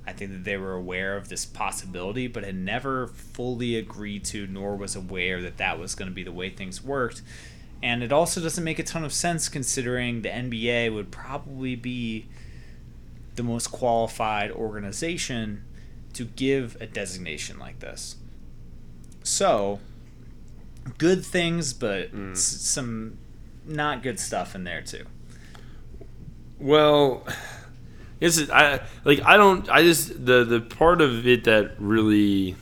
[0.05, 4.47] I think that they were aware of this possibility, but had never fully agreed to,
[4.47, 7.21] nor was aware that that was going to be the way things worked.
[7.83, 12.27] And it also doesn't make a ton of sense considering the NBA would probably be
[13.35, 15.63] the most qualified organization
[16.13, 18.15] to give a designation like this.
[19.23, 19.79] So,
[20.97, 22.31] good things, but mm.
[22.31, 23.17] s- some
[23.65, 25.05] not good stuff in there too.
[26.59, 27.25] Well,
[28.19, 32.55] it's I like I don't I just the the part of it that really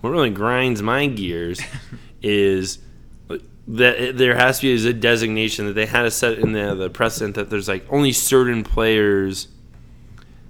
[0.00, 1.60] what really grinds my gears
[2.22, 2.78] is
[3.68, 6.74] that there has to be is a designation that they had to set in the
[6.74, 9.48] the precedent that there's like only certain players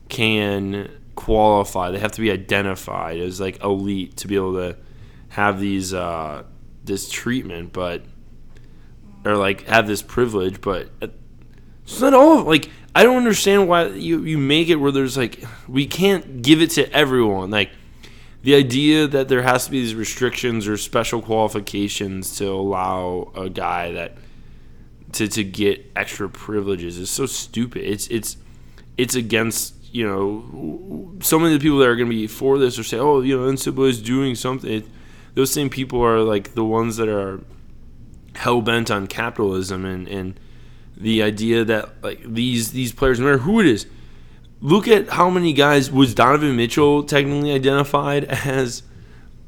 [0.09, 1.91] can qualify.
[1.91, 4.77] They have to be identified as like elite to be able to
[5.31, 6.45] have these uh,
[6.85, 8.03] this treatment, but
[9.25, 10.91] or like have this privilege, but
[11.93, 15.17] it's not all of like I don't understand why you you make it where there's
[15.17, 17.51] like we can't give it to everyone.
[17.51, 17.71] Like
[18.43, 23.49] the idea that there has to be these restrictions or special qualifications to allow a
[23.49, 24.17] guy that
[25.13, 27.83] to to get extra privileges is so stupid.
[27.83, 28.37] It's it's
[28.99, 32.59] it's against you know so many of the people that are going to be for
[32.59, 34.71] this or say oh you know NCAA is doing something.
[34.71, 34.87] It,
[35.35, 37.41] those same people are like the ones that are
[38.35, 40.39] hell bent on capitalism and and
[40.97, 43.87] the idea that like these these players, no matter who it is,
[44.61, 48.83] look at how many guys was Donovan Mitchell technically identified as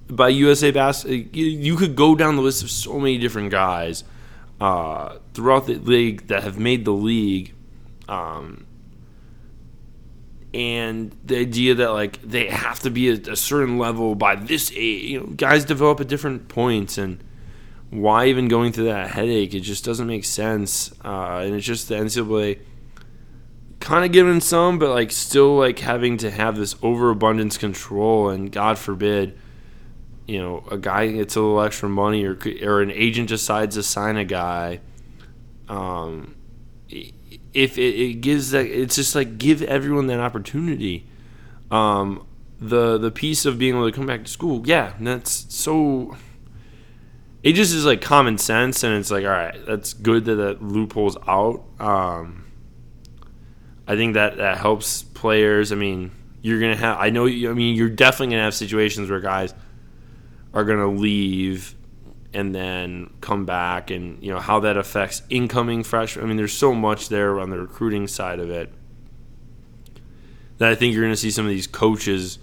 [0.08, 0.70] by USA.
[1.02, 4.04] You, you could go down the list of so many different guys
[4.60, 7.54] uh, throughout the league that have made the league.
[8.08, 8.66] Um,
[10.52, 14.70] and the idea that like they have to be at a certain level by this
[14.74, 17.22] age, you know, guys develop at different points, and
[17.94, 19.54] why even going through that headache?
[19.54, 22.58] It just doesn't make sense, uh, and it's just the NCAA
[23.78, 28.50] kind of giving some, but like still like having to have this overabundance control, and
[28.50, 29.38] God forbid,
[30.26, 33.82] you know, a guy gets a little extra money, or or an agent decides to
[33.82, 34.80] sign a guy.
[35.68, 36.34] Um,
[36.88, 41.06] if it, it gives that, it's just like give everyone that opportunity.
[41.70, 42.26] Um,
[42.60, 46.16] the the piece of being able to come back to school, yeah, that's so
[47.44, 50.62] it just is like common sense, and it's like all right, that's good that that
[50.62, 51.62] loophole's out.
[51.78, 52.46] Um,
[53.86, 55.70] I think that that helps players.
[55.70, 56.98] I mean, you're gonna have.
[56.98, 57.26] I know.
[57.26, 59.52] I mean, you're definitely gonna have situations where guys
[60.54, 61.74] are gonna leave
[62.32, 66.24] and then come back, and you know how that affects incoming freshmen.
[66.24, 68.72] I mean, there's so much there on the recruiting side of it
[70.56, 72.38] that I think you're gonna see some of these coaches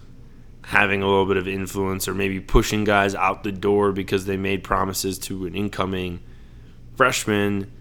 [0.64, 4.38] having a little bit of influence or maybe pushing guys out the door because they
[4.38, 6.22] made promises to an incoming
[6.95, 7.72] freshman.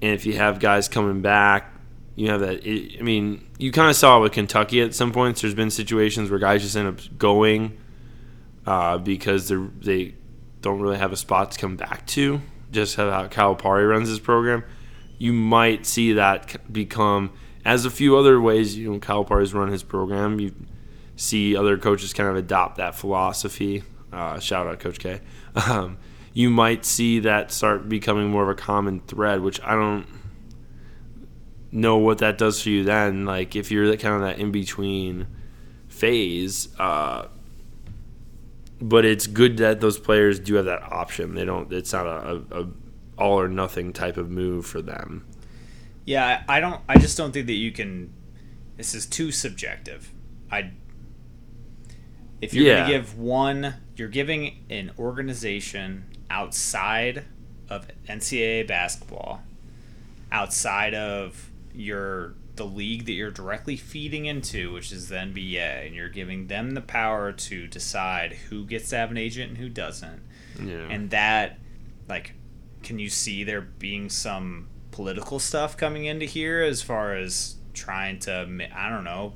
[0.00, 1.72] And if you have guys coming back,
[2.14, 2.62] you have that.
[2.64, 5.40] I mean, you kind of saw with Kentucky at some points.
[5.40, 7.78] There's been situations where guys just end up going
[8.66, 10.14] uh, because they they
[10.60, 12.40] don't really have a spot to come back to.
[12.70, 14.64] Just how Calipari runs his program,
[15.18, 17.32] you might see that become
[17.64, 18.76] as a few other ways.
[18.76, 20.40] You know, Calipari's run his program.
[20.40, 20.54] You
[21.16, 23.84] see other coaches kind of adopt that philosophy.
[24.12, 25.20] Uh, shout out Coach K.
[25.54, 25.98] Um,
[26.32, 30.06] you might see that start becoming more of a common thread, which I don't
[31.70, 33.26] know what that does for you then.
[33.26, 35.26] Like if you're kind of that in between
[35.88, 37.28] phase, uh,
[38.80, 41.34] but it's good that those players do have that option.
[41.34, 41.72] They don't.
[41.72, 42.68] It's not a, a, a
[43.18, 45.26] all or nothing type of move for them.
[46.04, 46.80] Yeah, I don't.
[46.88, 48.12] I just don't think that you can.
[48.76, 50.12] This is too subjective.
[50.50, 50.72] I
[52.42, 52.74] if you're yeah.
[52.74, 57.24] going to give one, you're giving an organization outside
[57.70, 59.42] of NCAA basketball,
[60.30, 65.94] outside of your the league that you're directly feeding into, which is the NBA, and
[65.94, 69.70] you're giving them the power to decide who gets to have an agent and who
[69.70, 70.20] doesn't.
[70.62, 70.86] Yeah.
[70.90, 71.58] And that,
[72.08, 72.34] like,
[72.82, 78.18] can you see there being some political stuff coming into here as far as trying
[78.18, 79.32] to, I don't know,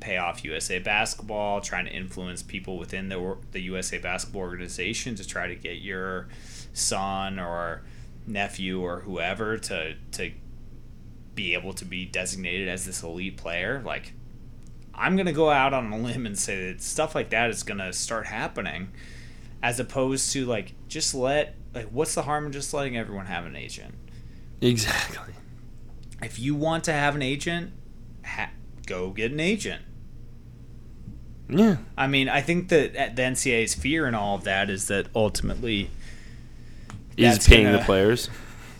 [0.00, 5.26] pay off USA Basketball, trying to influence people within the the USA Basketball organization to
[5.26, 6.28] try to get your
[6.72, 7.82] son or
[8.26, 10.32] nephew or whoever to to
[11.34, 13.82] be able to be designated as this elite player.
[13.84, 14.14] Like,
[14.94, 17.92] I'm gonna go out on a limb and say that stuff like that is gonna
[17.92, 18.92] start happening,
[19.62, 23.44] as opposed to like just let like what's the harm in just letting everyone have
[23.44, 23.94] an agent?
[24.60, 25.34] Exactly.
[26.22, 27.72] If you want to have an agent,
[28.24, 28.50] ha-
[28.86, 29.82] go get an agent
[31.50, 31.76] yeah.
[31.96, 35.90] I mean, I think that the NCAA's fear and all of that is that ultimately
[37.16, 38.30] is paying gonna, the players.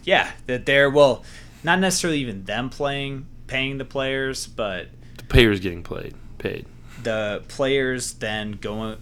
[0.05, 1.25] Yeah, that they're well,
[1.63, 6.67] not necessarily even them playing, paying the players, but the players getting played, paid.
[7.03, 8.99] The players then going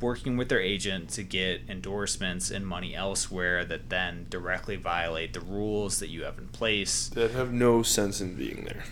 [0.00, 5.40] working with their agent to get endorsements and money elsewhere that then directly violate the
[5.40, 8.82] rules that you have in place that have no sense in being there.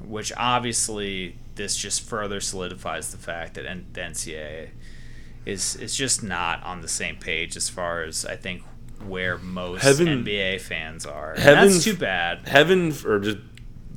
[0.00, 4.70] Which obviously this just further solidifies the fact that the NCAA
[5.46, 8.62] is is just not on the same page as far as I think
[9.06, 11.34] where most heaven, NBA fans are.
[11.36, 12.48] Heaven, that's too bad.
[12.48, 13.38] Heaven for just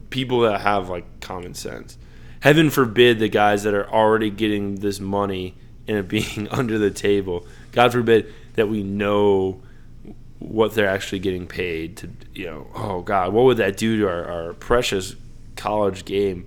[0.10, 1.98] people that have like common sense.
[2.42, 5.56] Heaven forbid the guys that are already getting this money
[5.88, 7.46] and it being under the table.
[7.72, 9.62] God forbid that we know
[10.40, 14.08] what they're actually getting paid to you know oh god what would that do to
[14.08, 15.16] our, our precious
[15.56, 16.46] college game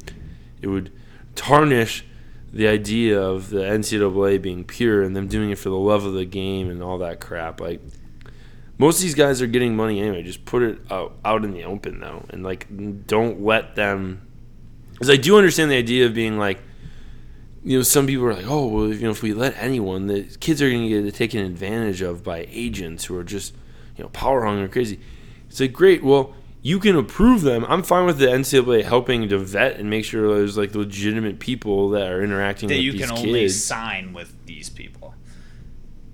[0.63, 0.93] it would
[1.41, 2.05] tarnish
[2.53, 6.13] the idea of the NCAA being pure and them doing it for the love of
[6.13, 7.61] the game and all that crap.
[7.61, 7.81] Like
[8.77, 10.23] most of these guys are getting money anyway.
[10.23, 12.67] Just put it out, out in the open though, and like
[13.07, 14.27] don't let them.
[14.93, 16.61] Because I do understand the idea of being like,
[17.65, 20.25] you know, some people are like, oh, well, you know, if we let anyone, the
[20.41, 23.55] kids are going to get taken advantage of by agents who are just,
[23.97, 25.01] you know, power hungry, crazy.
[25.49, 26.05] It's like great.
[26.05, 27.65] Well, you can approve them.
[27.69, 31.91] I'm fine with the NCAA helping to vet and make sure there's like legitimate people
[31.91, 35.15] that are interacting that with you can only sign with these people.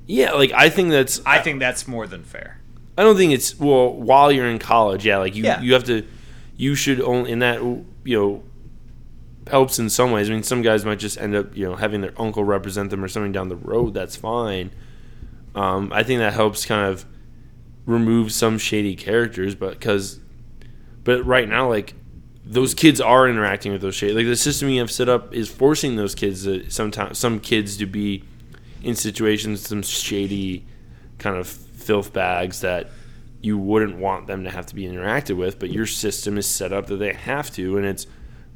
[0.07, 2.61] Yeah, like I think that's I think that's more than fair.
[2.97, 5.05] I don't think it's well while you're in college.
[5.05, 5.61] Yeah, like you yeah.
[5.61, 6.07] you have to
[6.57, 8.45] you should only in that you know
[9.49, 10.31] helps in some ways.
[10.31, 13.03] I mean, some guys might just end up you know having their uncle represent them
[13.03, 13.95] or something down the road.
[13.95, 14.71] That's fine.
[15.57, 17.05] Um, I think that helps kind of
[17.85, 20.21] remove some shady characters, but because
[21.07, 21.95] but right now, like
[22.45, 24.17] those kids are interacting with those shades.
[24.17, 27.77] Like the system you have set up is forcing those kids to sometimes some kids
[27.77, 28.25] to be
[28.83, 30.67] in situations some shady
[31.19, 32.91] kind of filth bags that
[33.41, 36.73] you wouldn't want them to have to be interacted with, but your system is set
[36.73, 38.09] up that they have to, and it's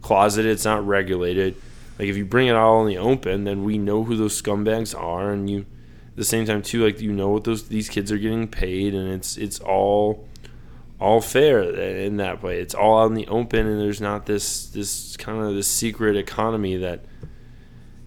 [0.02, 1.54] closeted, it's not regulated.
[2.00, 4.92] Like if you bring it all in the open, then we know who those scumbags
[5.00, 8.10] are, and you at the same time too, like you know what those these kids
[8.10, 10.26] are getting paid, and it's it's all
[11.00, 12.60] all fair in that way.
[12.60, 16.16] It's all out in the open, and there's not this this kind of this secret
[16.16, 17.04] economy that,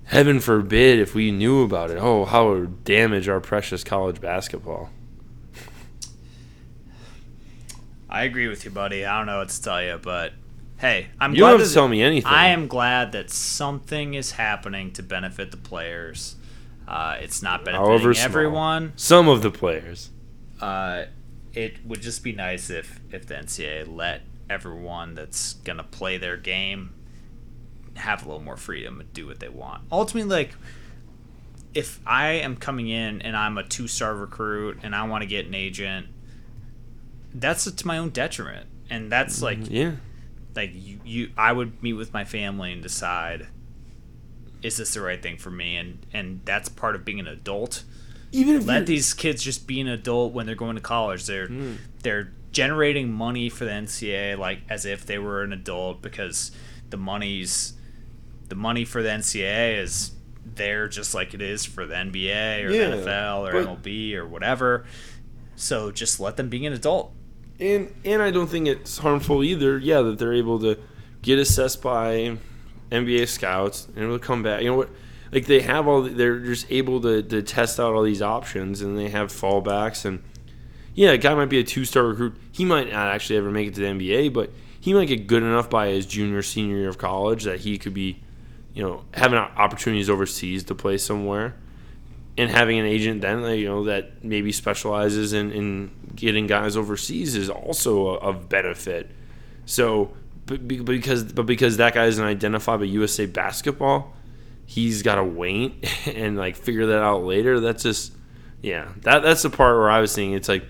[0.06, 4.22] heaven forbid, if we knew about it, oh, how it would damage our precious college
[4.22, 4.90] basketball.
[8.10, 9.06] I agree with you, buddy.
[9.06, 10.34] I don't know what to tell you, but
[10.78, 12.32] hey, I'm You glad don't have to tell me anything.
[12.32, 16.36] I am glad that something is happening to benefit the players.
[16.88, 18.26] Uh, it's not benefiting However small.
[18.26, 18.94] everyone.
[18.98, 20.12] Some of the players.
[20.62, 21.06] Uh,
[21.54, 26.38] it would just be nice if if the NCAA let everyone that's gonna play their
[26.38, 26.94] game
[27.96, 29.84] have a little more freedom and do what they want.
[29.92, 30.56] Ultimately, like
[31.74, 35.28] if I am coming in and I'm a two star recruit and I want to
[35.28, 36.08] get an agent,
[37.34, 39.62] that's to my own detriment, and that's mm-hmm.
[39.62, 39.92] like Yeah.
[40.56, 43.48] like you, you I would meet with my family and decide
[44.62, 47.84] is this the right thing for me and and that's part of being an adult
[48.34, 51.48] Even if let these kids just be an adult when they're going to college they're
[51.48, 51.74] Hmm.
[52.02, 56.52] they're generating money for the NCAA like as if they were an adult because
[56.90, 57.74] the money's
[58.50, 60.12] the money for the NCAA is
[60.46, 64.14] there just like it is for the NBA or Yeah, the NFL or but- MLB
[64.16, 64.86] or whatever
[65.56, 67.14] so just let them be an adult
[67.60, 69.78] and and I don't think it's harmful either.
[69.78, 70.78] Yeah, that they're able to
[71.22, 72.38] get assessed by
[72.92, 74.62] NBA scouts and it'll come back.
[74.64, 74.90] You know what?
[75.34, 76.04] Like they have all.
[76.04, 80.06] They're just able to, to test out all these options and they have fallbacks.
[80.06, 80.24] And
[80.94, 82.36] yeah, a guy might be a two star recruit.
[82.52, 85.44] He might not actually ever make it to the NBA, but he might get good
[85.44, 88.22] enough by his junior senior year of college that he could be,
[88.74, 91.56] you know, having opportunities overseas to play somewhere.
[92.36, 97.36] And having an agent then, you know, that maybe specializes in, in getting guys overseas
[97.36, 99.10] is also a, of benefit.
[99.66, 100.14] So,
[100.46, 104.14] but because but because that guy isn't identified by USA Basketball,
[104.74, 107.60] he's got to wait and like figure that out later.
[107.60, 108.14] That's just
[108.62, 108.90] yeah.
[109.02, 110.66] That that's the part where I was thinking it's like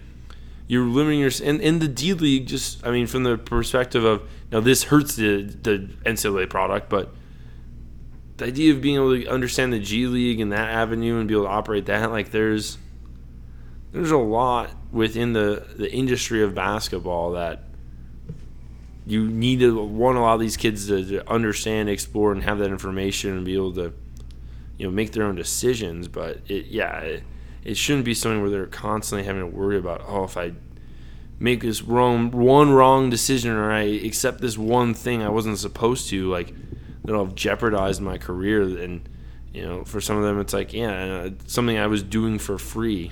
[0.67, 2.47] you're limiting your and in the D League.
[2.47, 7.13] Just I mean, from the perspective of now, this hurts the the NCAA product, but
[8.37, 11.33] the idea of being able to understand the G League and that avenue and be
[11.33, 12.77] able to operate that, like there's
[13.91, 17.63] there's a lot within the the industry of basketball that
[19.05, 22.69] you need to want to allow these kids to, to understand, explore, and have that
[22.69, 23.93] information and be able to
[24.77, 26.07] you know make their own decisions.
[26.07, 27.23] But it yeah, it,
[27.63, 30.53] it shouldn't be something where they're constantly having to worry about oh if I
[31.39, 36.09] make this wrong one wrong decision or I accept this one thing I wasn't supposed
[36.09, 36.53] to like
[37.03, 38.61] that'll have jeopardized my career.
[38.61, 39.07] And
[39.53, 43.11] you know for some of them it's like yeah something I was doing for free.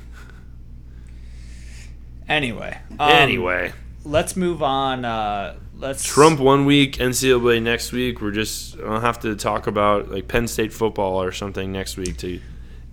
[2.29, 3.73] Anyway um, anyway.
[4.05, 9.19] let's move on uh let's Trump one week NCAA next week we're just I'll have
[9.21, 12.39] to talk about like Penn State football or something next week to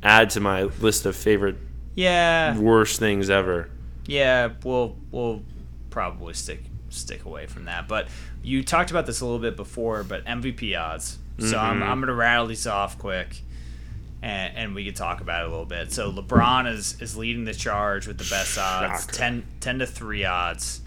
[0.03, 1.57] add to my list of favorite
[1.95, 3.69] yeah worst things ever
[4.07, 5.43] Yeah, we'll we'll
[5.91, 7.87] probably stick stick away from that.
[7.89, 8.09] But
[8.43, 11.19] you talked about this a little bit before, but MVP odds.
[11.39, 11.83] So I'm Mm-hmm.
[11.83, 13.43] I'm gonna rattle these off quick,
[14.23, 15.93] and and we can talk about it a little bit.
[15.93, 19.17] So LeBron is is leading the charge with the best odds, Shocker.
[19.17, 20.81] 10, 10 to three odds.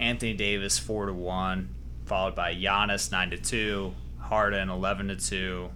[0.00, 1.74] Anthony Davis four to one,
[2.06, 5.70] followed by Giannis nine to two, Harden eleven to two.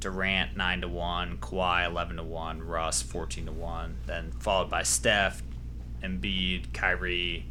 [0.00, 4.82] Durant nine to one, Kawhi eleven to one, Russ fourteen to one, then followed by
[4.82, 5.42] Steph,
[6.02, 7.46] Embiid, Kyrie,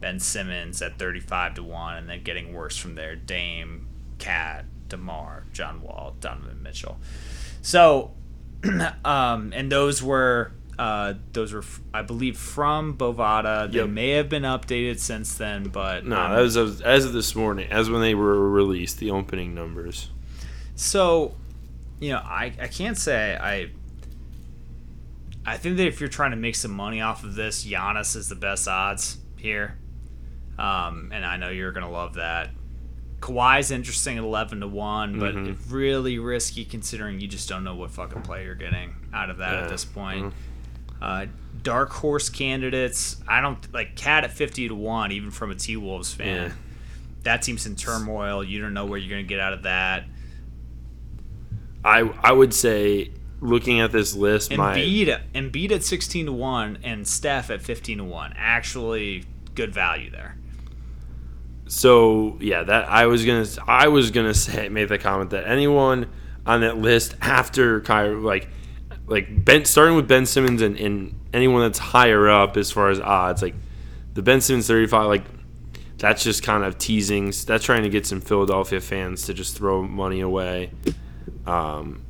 [0.00, 3.16] Ben Simmons at 35 to 1, and then getting worse from there.
[3.16, 3.86] Dame,
[4.18, 6.98] KAT, DeMar, John Wall, Donovan Mitchell.
[7.62, 8.12] So,
[9.04, 10.52] um, and those were.
[10.78, 13.70] Uh, those were, f- I believe, from Bovada.
[13.72, 13.88] They Yep.
[13.88, 17.70] may have been updated since then, but no um, as of as of this morning
[17.70, 20.10] as when they were released the opening numbers
[20.74, 21.34] So,
[21.98, 23.70] you know, I, I can't say I.
[25.46, 28.28] I think that if you're trying to make some money off of this, Giannis is
[28.28, 29.78] the best odds here,
[30.58, 32.50] um, and I know you're gonna love that.
[33.20, 35.56] Kawhi's interesting at eleven to one, but Mhm.
[35.70, 39.52] really risky considering you just don't know what fucking play you're getting out of that
[39.54, 39.62] Yeah.
[39.62, 40.34] at this point.
[41.00, 41.26] Uh,
[41.62, 45.76] dark horse candidates, I don't like KAT at fifty to one, even from a T
[45.76, 46.50] Wolves fan.
[46.50, 46.52] Yeah.
[47.24, 48.44] That team's in turmoil.
[48.44, 50.04] You don't know where you're gonna get out of that.
[51.84, 56.78] I I would say looking at this list my Embiid, Embiid at sixteen to one
[56.82, 58.32] and Steph at fifteen to one.
[58.36, 59.24] Actually,
[59.54, 60.36] good value there.
[61.68, 66.08] So yeah, that I was gonna I was gonna say make the comment that anyone
[66.44, 68.48] on that list after Kyrie like
[69.06, 73.00] like Ben starting with Ben Simmons and, and anyone that's higher up as far as
[73.00, 73.54] odds like
[74.14, 75.24] the Ben Simmons thirty five like
[75.98, 79.82] that's just kind of teasing that's trying to get some Philadelphia fans to just throw
[79.82, 80.70] money away.
[81.46, 82.02] Um,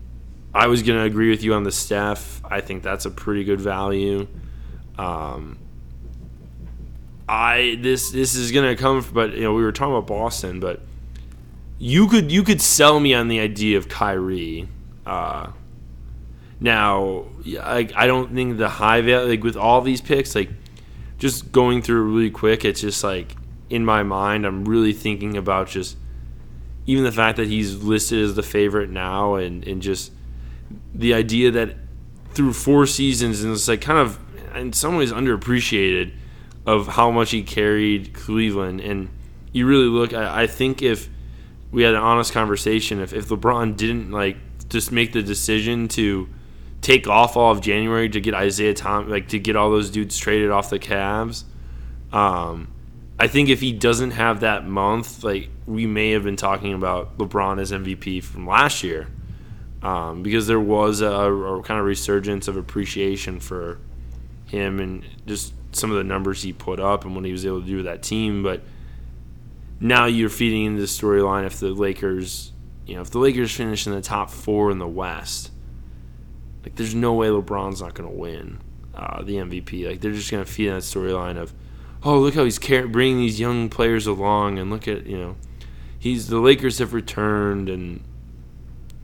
[0.54, 2.40] I was gonna agree with you on the Steph.
[2.44, 4.26] I think that's a pretty good value.
[4.98, 5.58] Um,
[7.28, 10.80] I this this is gonna come, but you know we were talking about Boston, but
[11.78, 14.68] you could you could sell me on the idea of Kyrie.
[15.04, 15.48] Uh,
[16.60, 17.26] now,
[17.60, 20.50] I, I don't think the high value like with all these picks, like
[21.18, 23.36] just going through really quick, it's just like
[23.68, 25.96] in my mind, I'm really thinking about just
[26.86, 30.12] even the fact that he's listed as the favorite now, and and just
[30.94, 31.76] the idea that
[32.32, 34.18] through four seasons and it's like kind of
[34.54, 36.12] in some ways underappreciated
[36.66, 38.80] of how much he carried Cleveland.
[38.80, 39.08] And
[39.52, 41.08] you really look, I, I think if
[41.70, 44.36] we had an honest conversation, if, if LeBron didn't like
[44.68, 46.28] just make the decision to
[46.80, 50.16] take off all of January to get Isaiah Tom, like to get all those dudes
[50.18, 51.44] traded off the Cavs,
[52.12, 52.72] um,
[53.18, 57.16] I think if he doesn't have that month, like we may have been talking about
[57.18, 59.08] LeBron as MVP from last year,
[59.82, 63.78] um, because there was a, a, kind of resurgence of appreciation for
[64.46, 67.60] him and just some of the numbers he put up and what he was able
[67.60, 68.42] to do with that team.
[68.42, 68.62] But
[69.80, 72.52] now you're feeding into the storyline if the Lakers,
[72.86, 75.50] you know, if the Lakers finish in the top four in the West,
[76.66, 78.58] like there's no way LeBron's not going to win
[78.92, 79.86] uh, the MVP.
[79.86, 81.54] Like they're just going to feed that storyline of,
[82.02, 85.36] oh look how he's car- bringing these young players along and look at you know,
[85.96, 88.02] he's the Lakers have returned and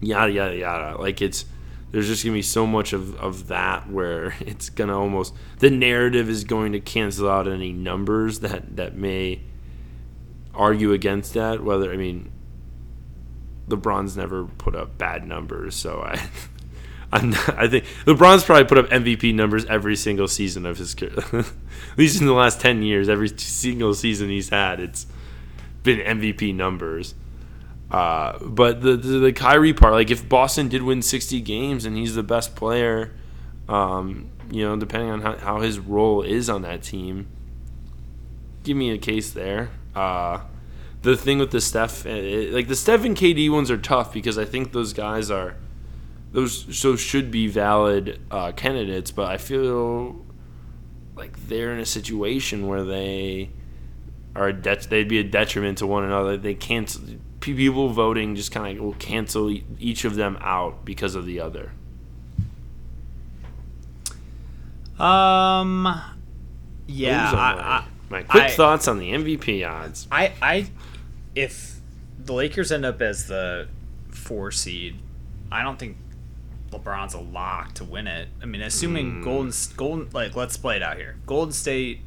[0.00, 1.00] yada yada yada.
[1.00, 1.44] Like it's
[1.92, 6.28] there's just gonna be so much of, of that where it's gonna almost the narrative
[6.28, 9.40] is going to cancel out any numbers that that may
[10.52, 11.62] argue against that.
[11.62, 12.32] Whether I mean,
[13.68, 16.20] LeBron's never put up bad numbers, so I.
[17.12, 21.12] I'm I think LeBron's probably put up MVP numbers every single season of his career.
[21.32, 25.06] At least in the last 10 years, every single season he's had, it's
[25.82, 27.14] been MVP numbers.
[27.90, 31.96] Uh, but the, the, the Kyrie part, like if Boston did win 60 games and
[31.96, 33.12] he's the best player,
[33.68, 37.28] um, you know, depending on how, how his role is on that team,
[38.64, 39.70] give me a case there.
[39.94, 40.40] Uh,
[41.02, 44.14] the thing with the Steph, it, uh, like the Steph and KD ones are tough
[44.14, 45.56] because I think those guys are
[46.32, 50.24] those so should be valid uh, candidates, but I feel
[51.14, 53.50] like they're in a situation where they
[54.34, 56.36] are they'd be a detriment to one another.
[56.36, 61.26] They can't people voting just kind of will cancel each of them out because of
[61.26, 61.72] the other?
[64.98, 66.00] Um,
[66.86, 67.30] yeah.
[67.30, 70.06] I, my, I, my, quick I, thoughts on the MVP odds.
[70.10, 70.70] I, I,
[71.34, 71.80] if
[72.18, 73.68] the Lakers end up as the
[74.08, 74.98] four seed,
[75.50, 75.96] I don't think
[76.72, 78.28] LeBron's a lock to win it.
[78.42, 79.24] I mean, assuming mm.
[79.24, 81.16] Golden, Golden, like let's play it out here.
[81.26, 82.00] Golden State,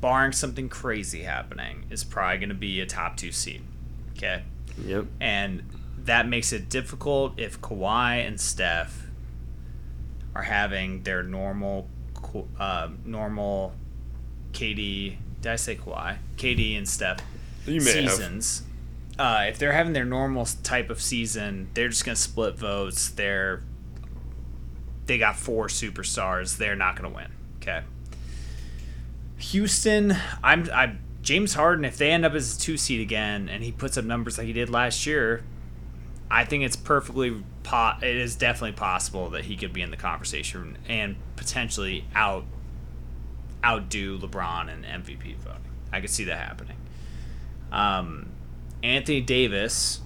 [0.00, 3.62] barring something crazy happening, is probably going to be a top two seed.
[4.16, 4.42] Okay.
[4.84, 5.06] Yep.
[5.20, 5.62] And
[6.04, 9.06] that makes it difficult if Kawhi and Steph
[10.34, 11.88] are having their normal,
[12.58, 13.74] uh, normal
[14.52, 15.16] KD.
[15.42, 16.18] Did I say Kawhi?
[16.36, 17.20] KD and Steph
[17.64, 18.62] seasons.
[19.18, 23.10] Uh, if they're having their normal type of season, they're just gonna split votes.
[23.10, 23.62] They're
[25.10, 26.56] they got four superstars.
[26.56, 27.32] They're not gonna win.
[27.56, 27.82] Okay.
[29.38, 33.64] Houston, I'm I'm James Harden, if they end up as a two seed again and
[33.64, 35.42] he puts up numbers like he did last year,
[36.30, 39.96] I think it's perfectly po- it is definitely possible that he could be in the
[39.96, 42.44] conversation and potentially out
[43.64, 45.60] outdo LeBron in MVP voting.
[45.92, 46.76] I could see that happening.
[47.72, 48.28] Um,
[48.80, 50.02] Anthony Davis,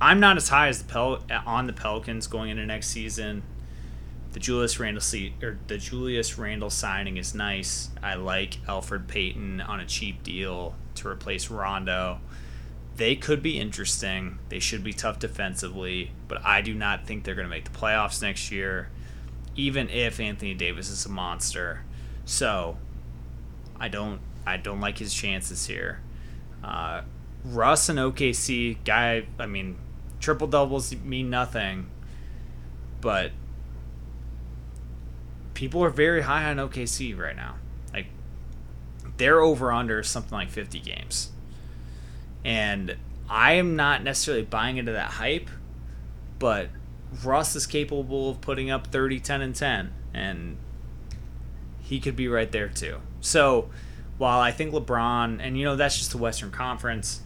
[0.00, 3.42] I'm not as high as the Pel- on the Pelicans going into next season
[4.32, 5.02] the Julius Randall
[5.42, 7.90] or the Julius Randle signing is nice.
[8.02, 12.20] I like Elfrid Payton on a cheap deal to replace Rondo.
[12.96, 14.38] They could be interesting.
[14.48, 17.78] They should be tough defensively, but I do not think they're going to make the
[17.78, 18.90] playoffs next year,
[19.56, 21.84] even if Anthony Davis is a monster.
[22.24, 22.78] So,
[23.78, 26.00] I don't I don't like his chances here.
[26.64, 27.02] Uh,
[27.44, 29.26] Russ and OKC guy.
[29.38, 29.76] I mean,
[30.20, 31.88] triple doubles mean nothing,
[33.00, 33.32] but
[35.62, 37.54] people are very high on OKC right now.
[37.94, 38.06] Like
[39.16, 41.30] their over under something like 50 games.
[42.44, 42.96] And
[43.30, 45.48] I am not necessarily buying into that hype,
[46.40, 46.70] but
[47.22, 49.92] Russ is capable of putting up 30, 10, and 10.
[50.12, 50.56] And
[51.80, 52.96] he could be right there too.
[53.20, 53.70] So
[54.18, 57.22] while I think LeBron, and you know, that's just the Western Conference,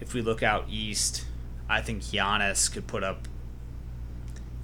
[0.00, 1.24] if we look out east,
[1.68, 3.26] I think Giannis could put up.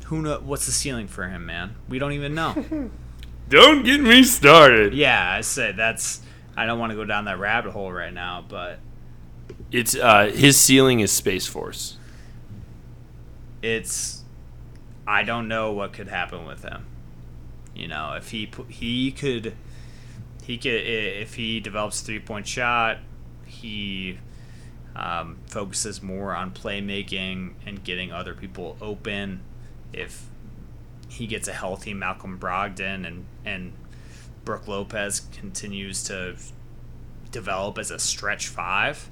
[0.04, 1.74] Who know what's the ceiling for him, man?
[1.88, 2.90] We don't even know.
[3.48, 4.94] Don't get me started.
[4.94, 6.20] Yeah, I said that's.
[6.56, 8.78] I don't want to go down that rabbit hole right now, but
[9.70, 11.96] it's uh, his ceiling is Space Force.
[13.62, 14.24] It's.
[15.06, 16.86] I don't know what could happen with him.
[17.74, 19.54] You know, if he he could,
[20.42, 22.98] he could if he develops three point shot,
[23.44, 24.18] he
[24.96, 29.42] um, focuses more on playmaking and getting other people open.
[29.92, 30.26] If
[31.16, 33.72] he gets a healthy Malcolm Brogdon and and
[34.44, 36.36] Brook Lopez continues to
[37.30, 39.10] develop as a stretch five.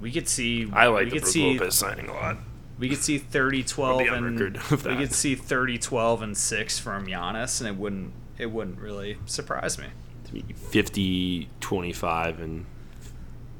[0.00, 0.70] We could see.
[0.72, 2.36] I like we the could Brook see Lopez signing a lot.
[2.78, 6.36] we could see 30 12 I'll be on and we could see 30 12 and
[6.36, 9.86] 6 from Giannis and it wouldn't it wouldn't really surprise me.
[10.32, 12.66] To 50, 25, and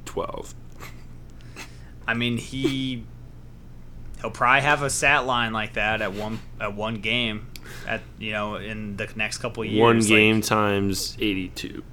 [0.07, 0.55] 12.
[2.07, 3.05] I mean, he
[4.23, 7.49] he'll probably have a stat line like that at one at one game
[7.87, 9.81] at you know in the next couple of years.
[9.81, 11.85] One like- game times 82.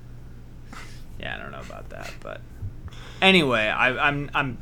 [1.19, 2.41] yeah, I don't know about that, but
[3.21, 4.57] anyway, I, I'm I'm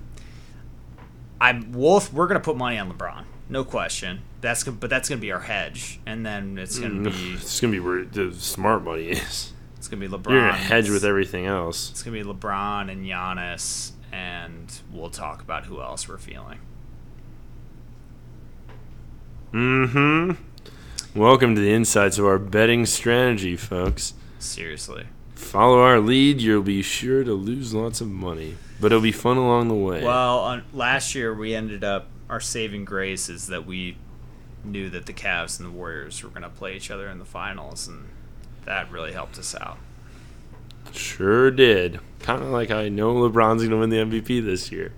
[1.39, 2.11] I'm Wolf.
[2.11, 4.21] We're gonna put money on LeBron, no question.
[4.41, 7.73] That's but that's gonna be our hedge, and then it's gonna mm, be It's going
[7.73, 9.53] to be where the smart money is.
[9.77, 10.31] it's gonna be LeBron.
[10.31, 11.89] You're going to hedge with everything else.
[11.91, 16.59] It's gonna be LeBron and Giannis, and we'll talk about who else we're feeling.
[19.57, 21.19] Mm hmm.
[21.19, 24.13] Welcome to the insights of our betting strategy, folks.
[24.37, 25.07] Seriously.
[25.33, 29.35] Follow our lead, you'll be sure to lose lots of money, but it'll be fun
[29.35, 30.03] along the way.
[30.03, 33.97] Well, on, last year we ended up our saving grace is that we
[34.63, 37.25] knew that the Cavs and the Warriors were going to play each other in the
[37.25, 38.09] finals, and
[38.65, 39.79] that really helped us out.
[40.91, 41.99] Sure did.
[42.19, 44.93] Kind of like I know LeBron's going to win the MVP this year.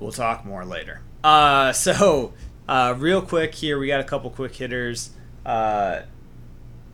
[0.00, 1.00] We'll talk more later.
[1.22, 2.32] Uh, so,
[2.68, 5.10] uh, real quick here, we got a couple quick hitters.
[5.44, 6.02] Uh,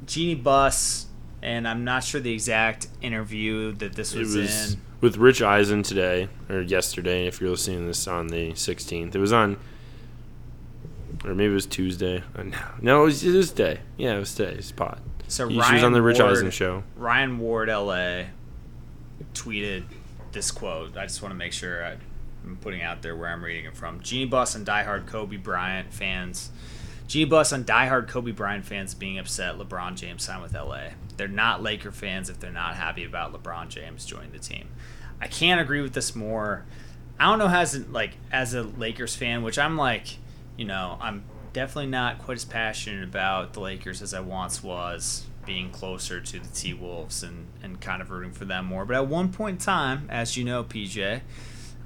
[0.06, 1.06] Jeanie Buss,
[1.42, 4.80] and I'm not sure the exact interview that this was, was in.
[5.00, 9.14] with Rich Eisen today, or yesterday, if you're listening to this on the 16th.
[9.14, 9.56] It was on,
[11.24, 12.22] or maybe it was Tuesday.
[12.34, 13.80] Uh, No, no it was this day.
[13.96, 14.54] Yeah, it was today.
[14.54, 15.00] It's pod.
[15.28, 16.82] So She Ryan was on the Rich Ward, Eisen show.
[16.96, 18.24] Ryan Ward, LA,
[19.34, 19.84] tweeted
[20.32, 20.96] this quote.
[20.96, 21.96] I just want to make sure I,
[22.44, 24.00] I'm putting out there where I'm reading it from.
[24.00, 26.50] Jeanie Buss and diehard Kobe Bryant fans.
[27.10, 30.90] Jeanie Buss on diehard Kobe Bryant fans being upset LeBron James signed with LA.
[31.16, 34.68] They're not Laker fans if they're not happy about LeBron James joining the team.
[35.20, 36.64] I can't agree with this more.
[37.18, 40.18] I don't know as a, like as a Lakers fan, which I'm like,
[40.56, 45.26] you know, I'm definitely not quite as passionate about the Lakers as I once was,
[45.44, 48.84] being closer to the T Wolves and, and kind of rooting for them more.
[48.84, 51.22] But at one point in time, as you know, PJ,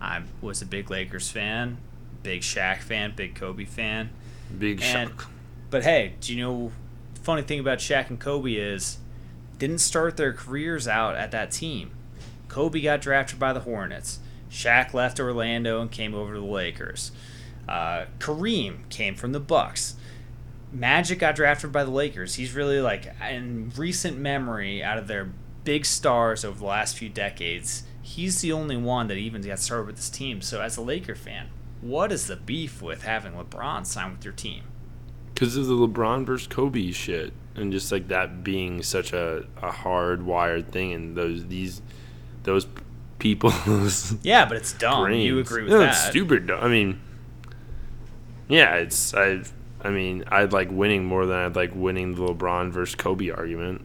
[0.00, 1.78] I was a big Lakers fan,
[2.22, 4.10] big Shaq fan, big Kobe fan.
[4.58, 5.30] Big And, shock.
[5.70, 6.72] but hey, do you know?
[7.22, 8.98] Funny thing about Shaq and Kobe is,
[9.58, 11.92] didn't start their careers out at that team.
[12.48, 14.18] Kobe got drafted by the Hornets.
[14.50, 17.12] Shaq left Orlando and came over to the Lakers.
[17.66, 19.96] Uh, Kareem came from the Bucks.
[20.70, 22.34] Magic got drafted by the Lakers.
[22.34, 25.30] He's really like in recent memory out of their
[25.64, 27.84] big stars over the last few decades.
[28.14, 30.40] He's the only one that even got started with this team.
[30.40, 31.48] So as a Laker fan,
[31.80, 34.62] what is the beef with having LeBron sign with your team?
[35.34, 39.70] Because of the LeBron versus Kobe shit, and just like that being such a, a
[39.70, 41.82] hardwired thing, and those these
[42.44, 42.68] those
[43.18, 45.02] people's Yeah, but it's dumb.
[45.04, 45.24] brains.
[45.24, 45.88] You agree with No, that?
[45.88, 46.52] It's stupid.
[46.52, 47.00] I mean,
[48.48, 49.42] yeah, it's I.
[49.82, 53.84] I mean, I'd like winning more than I'd like winning the LeBron versus Kobe argument.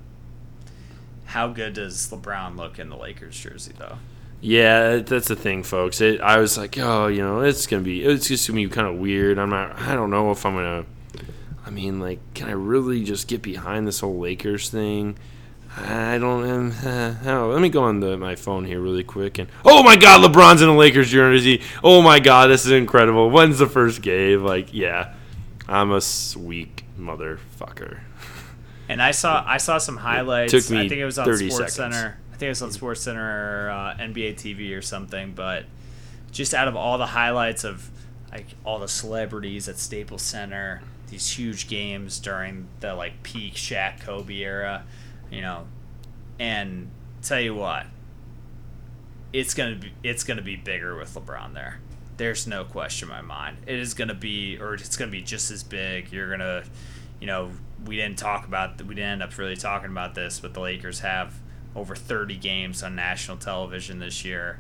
[1.26, 3.98] How good does LeBron look in the Lakers jersey, though?
[4.42, 6.00] Yeah, that's the thing, folks.
[6.00, 8.88] It, I was like, oh, you know, it's gonna be, it's just gonna be kind
[8.88, 9.38] of weird.
[9.38, 10.86] I'm not, I don't know if I'm gonna.
[11.66, 15.18] I mean, like, can I really just get behind this whole Lakers thing?
[15.78, 16.50] I don't.
[16.50, 17.42] Um, uh, I.
[17.44, 19.50] Let me go on the, my phone here really quick and.
[19.66, 21.62] Oh my God, LeBron's in a Lakers jersey.
[21.84, 23.30] Oh my God, this is incredible.
[23.30, 24.44] When's the first game?
[24.44, 25.14] Like, yeah,
[25.68, 26.02] I'm a
[26.38, 28.00] weak motherfucker.
[28.92, 30.52] And I saw I saw some highlights.
[30.52, 31.96] took me I think it was on 30 Sports seconds.
[31.96, 32.18] Center.
[32.40, 35.34] Think it was on Sports Center or uh, NBA TV or something.
[35.34, 35.66] But
[36.32, 37.90] just out of all the highlights of
[38.32, 44.02] like all the celebrities at Staples Center, these huge games during the like peak Shaq
[44.02, 44.86] Kobe era,
[45.30, 45.68] you know,
[46.40, 46.90] and
[47.22, 47.88] tell you what,
[49.34, 51.80] it's gonna be it's gonna be bigger with LeBron there.
[52.18, 53.58] There's no question in my mind.
[53.66, 56.12] It is gonna be, or it's gonna be just as big.
[56.12, 56.64] You're gonna,
[57.20, 57.52] you know,
[57.86, 61.00] we didn't talk about, we didn't end up really talking about this, but the Lakers
[61.00, 61.34] have
[61.76, 64.60] over 30 games on national television this year.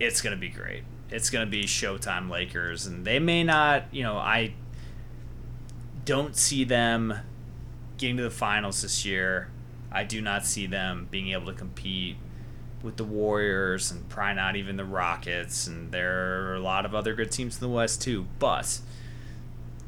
[0.00, 0.84] It's gonna be great.
[1.10, 4.54] It's gonna be Showtime Lakers, and they may not, you know, I
[6.04, 7.14] don't see them
[7.96, 9.48] getting to the finals this year.
[9.90, 12.16] I do not see them being able to compete
[12.82, 15.66] with the Warriors and probably not even the Rockets.
[15.66, 18.26] And there are a lot of other good teams in the West too.
[18.38, 18.80] But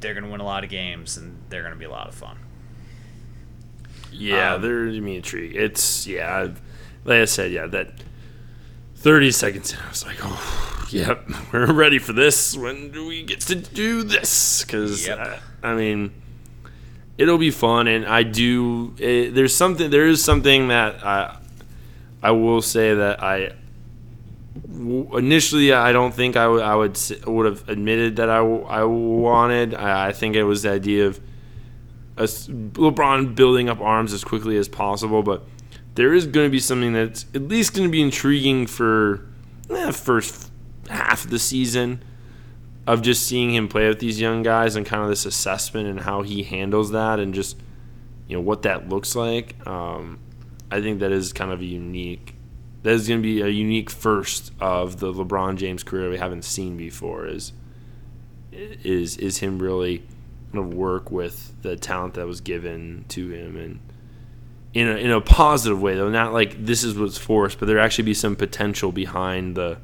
[0.00, 2.08] they're going to win a lot of games and they're going to be a lot
[2.08, 2.38] of fun.
[4.18, 5.54] Yeah, Um, they're I mean intrigue.
[5.56, 6.48] It's yeah,
[7.04, 7.90] like I said, yeah, that
[8.96, 12.56] thirty seconds in, I was like, oh, yep, we're ready for this.
[12.56, 14.64] When do we get to do this?
[14.64, 15.18] Because Yep.
[15.62, 16.12] I, I mean,
[17.18, 18.94] it'll be fun, and I do.
[18.98, 19.90] It, there's something.
[19.90, 21.36] There is something that I
[22.22, 23.52] I will say that I
[25.14, 28.64] initially I don't think I, w- I would s- would have admitted that I, w-
[28.64, 29.74] I wanted.
[29.74, 31.20] I, I think it was the idea of
[32.16, 35.44] a LeBron building up arms as quickly as possible, but
[35.94, 39.26] there is going to be something that's at least going to be intriguing for
[39.70, 40.50] eh, first
[40.88, 42.02] half of the season
[42.86, 46.00] of just seeing him play with these young guys and kind of this assessment and
[46.00, 47.58] how he handles that and just
[48.28, 49.66] you know what that looks like.
[49.66, 50.18] Um,
[50.70, 52.34] I think that is kind of a unique.
[52.82, 56.44] That is going to be a unique first of the LeBron James career we haven't
[56.44, 57.26] seen before.
[57.26, 57.52] Is
[58.52, 60.06] is is him really
[60.54, 63.80] of work with the talent that was given to him and
[64.74, 67.78] in a, in a positive way though not like this is what's forced but there
[67.78, 69.78] actually be some potential behind the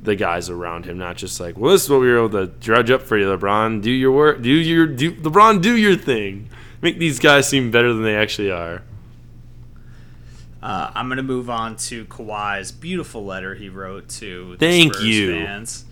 [0.00, 2.46] the guys around him not just like well this is what we were able to
[2.46, 6.48] drudge up for you lebron do your work do your do lebron do your thing
[6.80, 8.82] make these guys seem better than they actually are
[10.62, 14.94] Uh, I'm going to move on to Kawhi's beautiful letter he wrote to the Thank
[14.94, 15.32] Spurs you.
[15.32, 15.84] fans.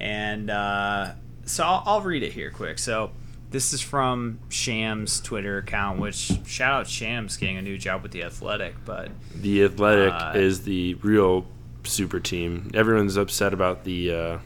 [0.00, 1.12] And uh,
[1.46, 2.78] so I'll, I'll read it here quick.
[2.78, 3.10] So
[3.50, 8.12] this is from Shams' Twitter account, which shout out Shams getting a new job with
[8.12, 8.74] The Athletic.
[8.84, 11.46] But the athletic Uh, is the real
[11.84, 14.38] super team everyone's upset about the uh,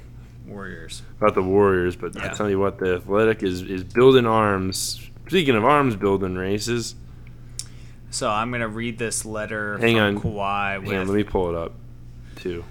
[0.46, 1.00] Warriors.
[1.18, 5.54] about the warriors but i tell you what the athletic is is building arms speaking
[5.56, 6.94] of arms building races
[8.10, 10.18] So I'm going to read this letter Hang from on.
[10.20, 11.72] Kawhi with, Hang on, let me pull it up
[12.36, 12.62] too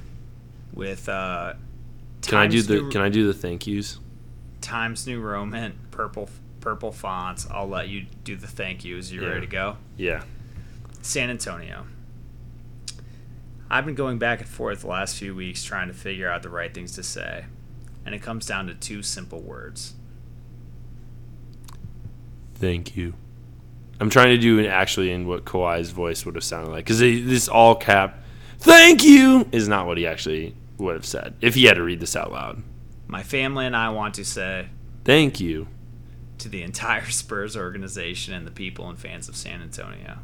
[0.73, 1.53] with uh,
[2.21, 3.97] can i do the New- can i do the thank yous
[4.61, 6.29] Times New Roman, purple
[6.59, 7.47] purple fonts.
[7.49, 9.11] I'll let you do the thank yous.
[9.11, 9.27] You Yeah.
[9.29, 9.77] ready to go?
[9.97, 10.23] yeah
[11.01, 11.85] San Antonio.
[13.69, 16.49] I've been going back and forth the last few weeks trying to figure out the
[16.49, 17.45] right things to say,
[18.05, 19.93] and it comes down to two simple words.
[22.55, 23.13] thank you
[24.01, 26.99] i'm trying to do it actually in what Kawhi's voice would have sounded like because
[26.99, 28.19] this all cap
[28.59, 31.99] thank you is not what he actually would have said if he had to read
[32.01, 32.61] this out loud
[33.11, 34.67] My family and I want to say
[35.03, 35.67] thank you
[36.37, 40.19] to the entire Spurs organization and the people and fans of San Antonio.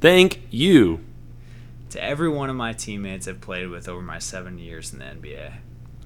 [0.00, 1.00] thank you
[1.90, 5.06] To every one of my teammates I've played with over my seven years in the
[5.06, 5.54] NBA.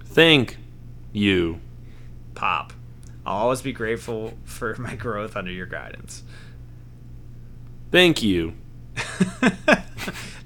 [0.04, 0.56] thank
[1.12, 1.60] you
[2.34, 2.72] Pop.
[3.26, 6.22] I'll always be grateful for my growth under your guidance.
[7.90, 8.54] thank you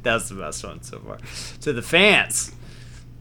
[0.03, 1.19] That's the best one so far.
[1.61, 2.53] To the fans,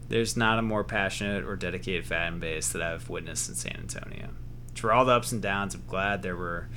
[0.08, 4.28] there's not a more passionate or dedicated fan base that I've witnessed in San Antonio.
[4.74, 6.68] For all the ups and downs, I'm glad there were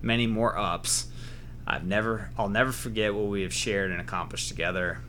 [0.00, 1.08] many more ups.
[1.66, 5.00] I've never, I'll never forget what we have shared and accomplished together.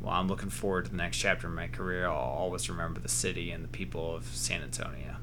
[0.00, 3.08] While I'm looking forward to the next chapter of my career, I'll always remember the
[3.08, 5.16] city and the people of San Antonio.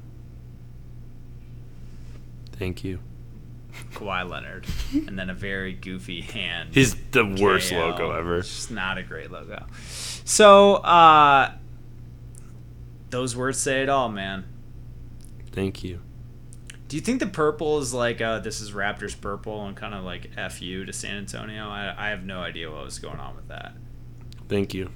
[2.52, 3.00] thank you
[3.92, 6.70] Kawhi Leonard, and then a very goofy hand.
[6.72, 7.90] He's the worst KL.
[7.90, 8.38] logo ever.
[8.38, 9.66] It's just not a great logo.
[10.24, 11.52] So, uh,
[13.14, 14.44] those words say it all, man.
[15.52, 16.00] Thank you.
[16.88, 20.02] Do you think the purple is like uh, this is Raptors purple and kind of
[20.02, 21.68] like F you to San Antonio?
[21.68, 23.72] I, I have no idea what was going on with that.
[24.48, 24.90] Thank you.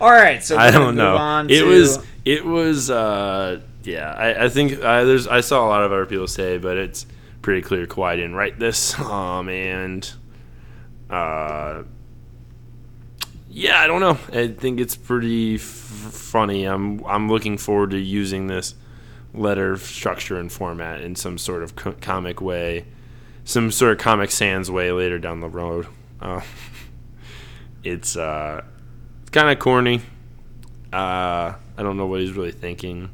[0.00, 1.46] All right, so I don't know.
[1.48, 5.68] It to- was it was uh yeah, I, I think I, there's I saw a
[5.68, 7.06] lot of other people say, but it's
[7.40, 8.98] pretty clear Kawhi didn't write this.
[9.00, 10.12] Um and
[11.08, 11.84] uh
[13.50, 14.18] yeah, I don't know.
[14.32, 16.64] I think it's pretty f- funny.
[16.64, 18.74] I'm I'm looking forward to using this
[19.34, 22.86] letter structure and format in some sort of co- comic way,
[23.44, 25.86] some sort of Comic Sans way later down the road.
[26.20, 26.40] Uh,
[27.84, 28.62] it's uh,
[29.22, 30.00] it's kind of corny.
[30.92, 33.10] Uh, I don't know what he's really thinking.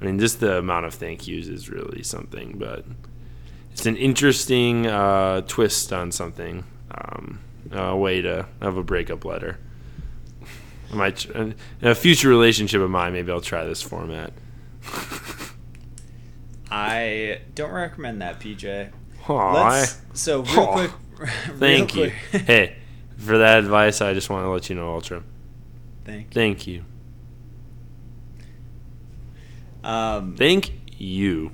[0.00, 2.84] I mean, just the amount of thank yous is really something, but
[3.72, 6.64] it's an interesting uh, twist on something.
[6.90, 7.40] Um,
[7.72, 9.58] a way to have a breakup letter.
[10.92, 14.32] I might in a future relationship of mine, maybe I'll try this format.
[16.70, 18.90] I don't recommend that, PJ.
[19.28, 20.72] Aw, Let's so real Aw.
[20.74, 20.90] quick.
[21.18, 22.12] real thank you.
[22.30, 22.76] quick- hey,
[23.16, 25.22] for that advice, I just want to let you know, Ultra.
[26.04, 26.32] Thank you.
[26.32, 26.84] Thank you.
[29.82, 31.52] Um, Thank you.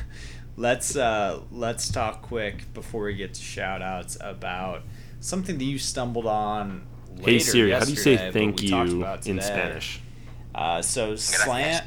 [0.56, 4.82] let's uh, let's talk quick before we get to shout outs about
[5.22, 6.86] something that you stumbled on.
[7.16, 9.40] Later Hey Siri, how do you say thank you in.
[9.40, 10.00] Spanish?
[10.54, 11.86] Uh, so slant.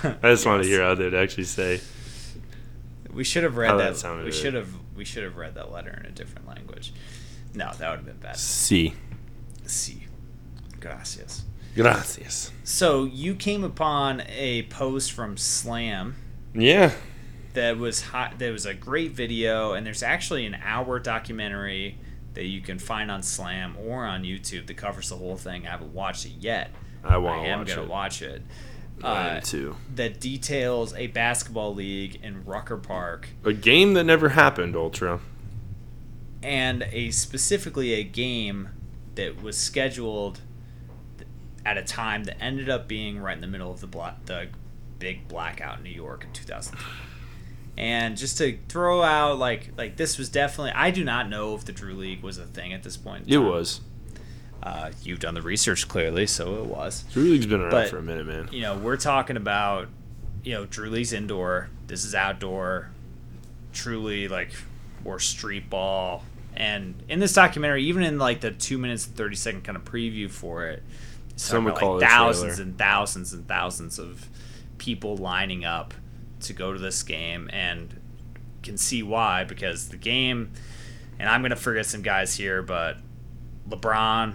[0.00, 1.80] I just wanted to hear how they'd actually say.
[3.12, 3.96] We should have read how that.
[3.96, 6.92] that we should have we should have read that letter in a different language.
[7.54, 8.36] No, that would have been bad.
[8.36, 8.94] C.
[9.66, 10.02] Sí.
[10.80, 11.44] Gracias.
[11.74, 12.52] Gracias.
[12.62, 16.16] So you came upon a post from Slam
[16.54, 16.92] Yeah.
[17.54, 18.38] That was hot.
[18.38, 21.98] That was a great video, and there's actually an hour documentary
[22.34, 25.66] that you can find on Slam or on YouTube that covers the whole thing.
[25.66, 26.70] I haven't watched it yet.
[27.04, 27.88] I want I to am watch gonna it.
[27.88, 28.42] watch it.
[29.02, 29.76] I Uh, am too.
[29.96, 35.20] that details a basketball league in Rucker Park A game that never happened, Ultra.
[36.42, 38.68] and a specifically a game
[39.16, 40.40] that was scheduled
[41.66, 44.48] at a time that ended up being right in the middle of the bla- the
[44.98, 46.80] big blackout in New York in 2003.
[47.76, 51.64] And just to throw out like like this was definitely I do not know if
[51.64, 53.26] the Drew League was a thing at this point.
[53.26, 53.80] in It was.
[54.62, 57.04] Uh, you've done the research clearly, so it was.
[57.12, 58.48] Drew League's been around But- for a minute, man.
[58.50, 59.88] you know, we're talking about,
[60.42, 61.68] you know, Drew League's indoor.
[61.86, 62.90] This is outdoor.
[63.74, 64.52] Truly, like,
[65.04, 66.24] more street ball.
[66.56, 69.84] And in this documentary, even in like the two minutes and thirty second kind of
[69.84, 70.82] preview for it,
[71.36, 74.28] Some would about, call like it thousands and thousands and thousands of
[74.78, 75.92] people lining up
[76.44, 78.00] to go to this game, and
[78.62, 80.52] can see why because the game.
[81.18, 82.96] And I'm gonna forget some guys here, but
[83.68, 84.34] LeBron,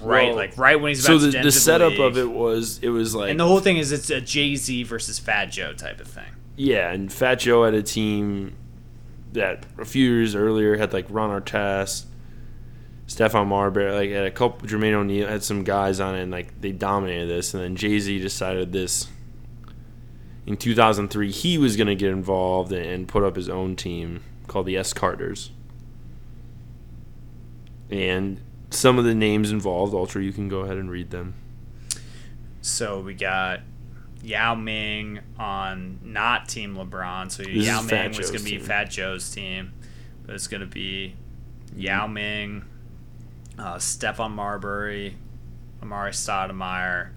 [0.00, 2.00] right, like right when he's So the, to the setup league.
[2.00, 4.82] of it was it was like And the whole thing is it's a Jay Z
[4.84, 6.32] versus Fat Joe type of thing.
[6.56, 8.54] yeah, and Fat Joe had a team
[9.32, 12.04] that a few years earlier had like Ron Artest,
[13.06, 16.60] Stephon Marbury, like had a couple Jermaine O'Neal had some guys on it, and like
[16.60, 19.08] they dominated this, and then Jay Z decided this
[20.46, 24.66] in 2003 he was going to get involved and, put up his own team called
[24.66, 25.50] the S Carters,
[27.90, 28.40] and
[28.70, 31.34] some of the names involved, Ultra, you can go ahead and read them.
[32.60, 33.60] So we got
[34.22, 37.30] Yao Ming on not Team LeBron.
[37.30, 38.60] So is Yao Ming was going to be team.
[38.60, 39.72] Fat Joe's team.
[40.24, 41.14] But it's going to be
[41.76, 42.64] Yao Ming,
[43.58, 45.16] uh, Stephon Marbury,
[45.80, 47.10] Amar'e Stoudemire,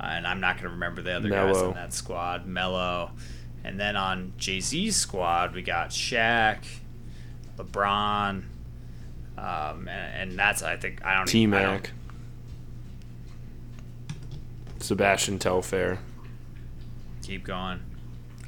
[0.00, 1.68] uh, and I'm not going to remember the other guys Melo.
[1.68, 2.46] on that squad.
[2.46, 3.10] Melo.
[3.64, 6.58] And then on Jay Z's squad, we got Shaq,
[7.58, 8.42] LeBron,
[9.38, 9.88] um, and,
[10.30, 11.90] and that's I think I don't T even- I don't- Mac,
[14.80, 15.98] Sebastian Telfair.
[17.22, 17.80] keep going.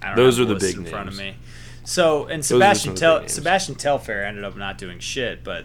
[0.01, 1.37] I don't Those are the list big in front of names.
[1.37, 1.43] me.
[1.85, 3.29] So and Sebastian the Tel.
[3.29, 5.65] Sebastian Telfair ended up not doing shit, but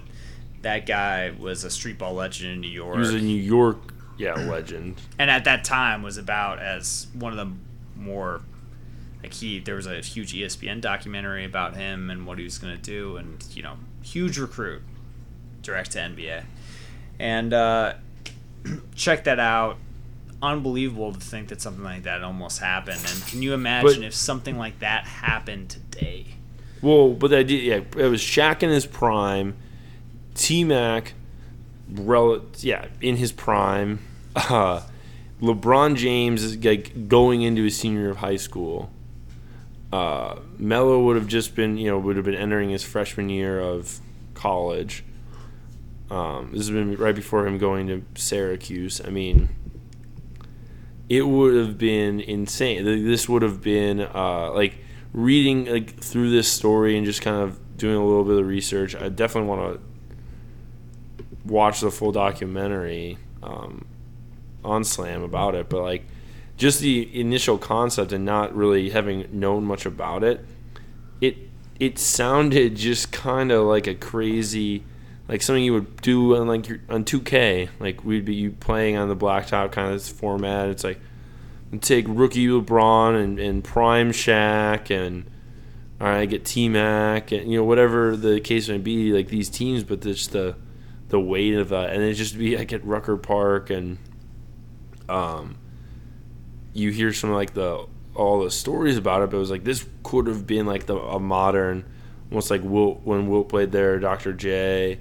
[0.62, 3.94] that guy was a street ball legend in New York, He was a New York,
[4.18, 5.02] yeah, legend.
[5.20, 7.54] and at that time was about as one of the
[8.00, 8.42] more
[9.22, 9.60] like he.
[9.60, 13.18] There was a huge ESPN documentary about him and what he was going to do,
[13.18, 14.82] and you know, huge recruit,
[15.62, 16.44] direct to NBA,
[17.20, 17.94] and uh,
[18.96, 19.78] check that out.
[20.42, 23.00] Unbelievable to think that something like that almost happened.
[23.00, 26.26] And can you imagine But- if something like that happened today?
[26.82, 29.56] Well, but the idea, yeah, it was Shaq in his prime,
[30.36, 31.14] T Mac,
[31.90, 34.00] rel- yeah, in his prime.
[34.36, 34.82] Uh,
[35.42, 38.90] LeBron James is like going into his senior year of high school.
[39.92, 43.60] Uh, Melo would have just been, you know, would have been entering his freshman year
[43.60, 44.00] of
[44.34, 45.04] college.
[46.10, 49.02] Um, this has been right before him going to Syracuse.
[49.06, 49.50] I mean,
[51.10, 52.84] it would have been insane.
[52.86, 54.78] This would have been uh, like
[55.12, 58.96] reading like through this story and just kind of doing a little bit of research.
[58.96, 59.93] I definitely want to
[61.46, 63.86] watch the full documentary um,
[64.64, 66.06] on Slam about it, but like
[66.58, 70.46] just the initial concept and not really having known much about it,
[71.22, 71.38] it
[71.80, 74.84] it sounded just kind of like a crazy
[75.28, 77.70] like something you would do on like your, on 2K.
[77.80, 80.70] Like we'd be playing on the blacktop kind of format.
[80.70, 81.00] It's like
[81.82, 85.26] take rookie LeBron and, and prime Shaq and
[86.00, 89.50] all right, get T Mac and you know whatever the case may be, like these
[89.50, 90.56] teams, but just the
[91.14, 94.00] the weight of that, and it just be like at Rucker Park and
[95.08, 95.60] um,
[96.74, 97.86] you hear some like the
[98.16, 100.98] all the stories about it, but it was like this could have been like the
[100.98, 101.86] a modern,
[102.32, 104.34] almost like Wilt when Wilt played there, Dr.
[104.34, 105.00] J.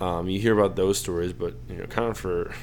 [0.00, 2.54] Um, you hear about those stories, but you know, kind of for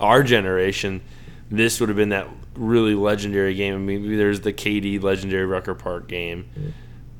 [0.00, 1.02] our generation,
[1.50, 3.74] this would have been that really legendary game.
[3.74, 6.48] I mean, maybe there's the KD legendary Rucker Park game,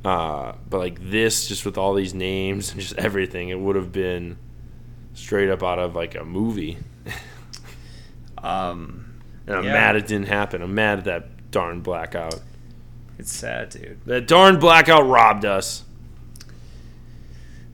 [0.07, 3.93] uh, but like this, just with all these names and just everything, it would have
[3.93, 4.39] been
[5.19, 6.79] straight up out of like a movie.
[8.43, 9.73] Um, And I'm Yeah.
[9.73, 10.62] mad it didn't happen.
[10.62, 12.41] I'm mad at that darn blackout.
[13.19, 13.99] it's sad, dude.
[14.07, 15.83] That darn blackout robbed us.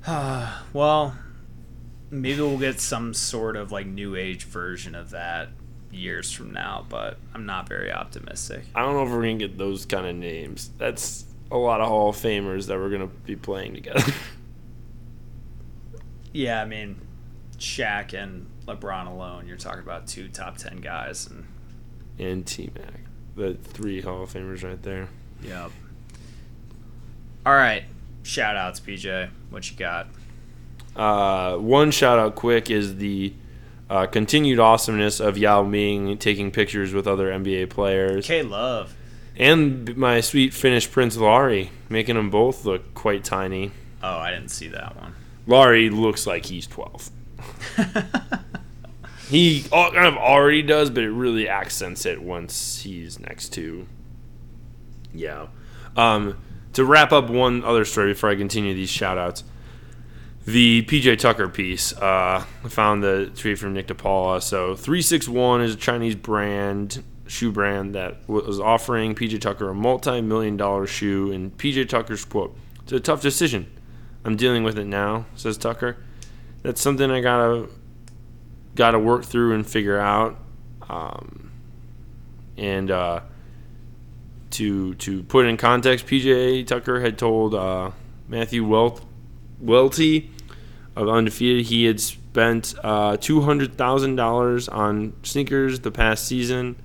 [0.73, 1.17] well,
[2.11, 5.49] maybe we'll get some sort of like new age version of that
[5.93, 8.63] years from now, but I'm not very optimistic.
[8.75, 10.71] I don't know if we're gonna get those kind of names.
[10.79, 14.03] That's a lot of Hall of Famers that we're gonna be playing together.
[16.33, 16.97] Yeah, I mean,
[17.59, 21.47] Shaq and LeBron alone, you're talking about two top ten guys, and
[22.19, 23.01] and T Mac,
[23.37, 25.09] the three Hall of Famers right there.
[25.43, 25.71] Yep.
[27.47, 27.85] All right,
[28.23, 29.31] shout outs, PJ.
[29.51, 30.09] What you got?
[30.97, 33.35] Uh, one shout out quick is the
[33.91, 38.27] uh, continued awesomeness of Yao Ming taking pictures with other NBA players.
[38.27, 38.97] K Love.
[39.37, 43.73] And my sweet Finnish Prince Lauri, making them both look quite tiny.
[44.03, 45.15] Oh, I didn't see that one.
[45.47, 47.11] Lauri looks like he's 12.
[49.29, 53.87] he kind of already does, but it really accents it once he's next to.
[55.13, 55.47] Yeah.
[55.97, 56.39] Um,
[56.73, 59.45] to wrap up one other story before I continue these shout outs
[60.47, 61.93] the PJ Tucker piece.
[61.93, 64.43] Uh, I found the tweet from Nick DePaula.
[64.43, 70.21] So 361 is a Chinese brand, shoe brand that was offering PJ Tucker a multi
[70.21, 71.33] million dollar shoe.
[71.33, 73.71] And PJ Tucker's quote, It's a tough decision.
[74.25, 75.99] I'm dealing with it now, says Tucker.
[76.65, 77.69] That's something I gotta
[78.75, 80.39] gotta work through and figure out.
[80.89, 81.51] Um,
[82.57, 83.21] and uh,
[84.53, 87.91] to to put in context, PJ Tucker had told uh,
[88.29, 89.05] Matthew Welt,
[89.61, 90.31] Welty
[90.97, 96.77] of Undefeated he had spent uh, two hundred thousand dollars on sneakers the past season,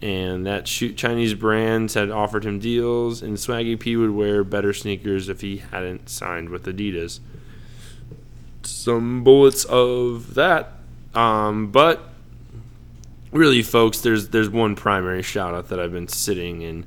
[0.00, 5.28] and that Chinese brands had offered him deals, and Swaggy P would wear better sneakers
[5.28, 7.18] if he hadn't signed with Adidas.
[8.68, 10.72] Some bullets of that,
[11.14, 12.00] um, but
[13.32, 16.86] really, folks, there's there's one primary shout out that I've been sitting and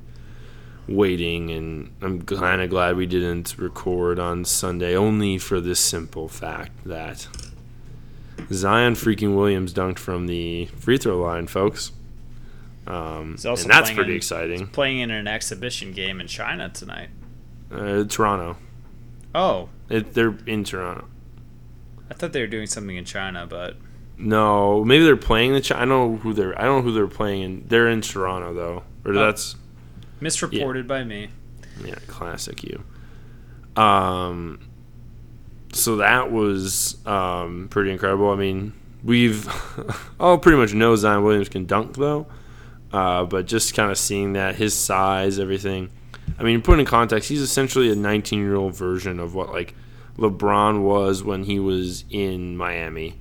[0.88, 6.28] waiting, and I'm kind of glad we didn't record on Sunday, only for this simple
[6.28, 7.26] fact that
[8.52, 11.92] Zion freaking Williams dunked from the free throw line, folks.
[12.86, 14.66] Um, and that's pretty in, exciting.
[14.68, 17.10] Playing in an exhibition game in China tonight.
[17.70, 18.56] Uh, Toronto.
[19.34, 21.06] Oh, it, they're in Toronto.
[22.12, 23.76] I thought they were doing something in China, but
[24.18, 25.74] no, maybe they're playing the.
[25.74, 26.56] I don't know who they're.
[26.60, 27.64] I don't know who they're playing in.
[27.68, 29.24] They're in Toronto though, or oh.
[29.24, 29.56] that's
[30.20, 30.88] misreported yeah.
[30.88, 31.28] by me.
[31.82, 32.84] Yeah, classic you.
[33.82, 34.60] Um,
[35.72, 38.28] so that was um, pretty incredible.
[38.28, 39.48] I mean, we've
[40.20, 42.26] all pretty much know Zion Williams can dunk though,
[42.92, 45.88] uh, but just kind of seeing that his size, everything.
[46.38, 49.74] I mean, put in context, he's essentially a 19 year old version of what like
[50.16, 53.18] LeBron was when he was in Miami,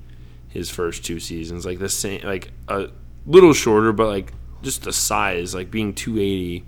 [0.50, 1.66] his first two seasons.
[1.66, 2.90] Like the same, like a
[3.26, 6.66] little shorter, but like just the size, like being 280.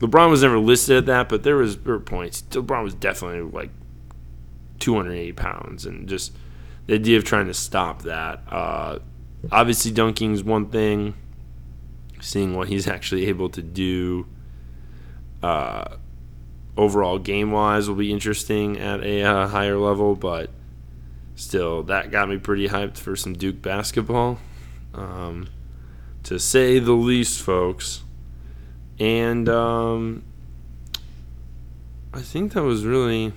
[0.00, 2.42] LeBron was never listed at that, but there was there were points.
[2.42, 3.70] LeBron was definitely like
[4.80, 6.36] 280 pounds, and just
[6.86, 8.42] the idea of trying to stop that.
[8.48, 8.98] Uh,
[9.52, 11.14] obviously, dunking is one thing.
[12.20, 14.26] Seeing what he's actually able to do.
[15.42, 15.96] Uh,
[16.76, 20.50] overall game wise will be interesting at a uh, higher level, but
[21.34, 24.38] still, that got me pretty hyped for some Duke basketball,
[24.94, 25.48] um,
[26.24, 28.02] to say the least, folks.
[28.98, 30.22] And um,
[32.12, 33.32] I think that was really,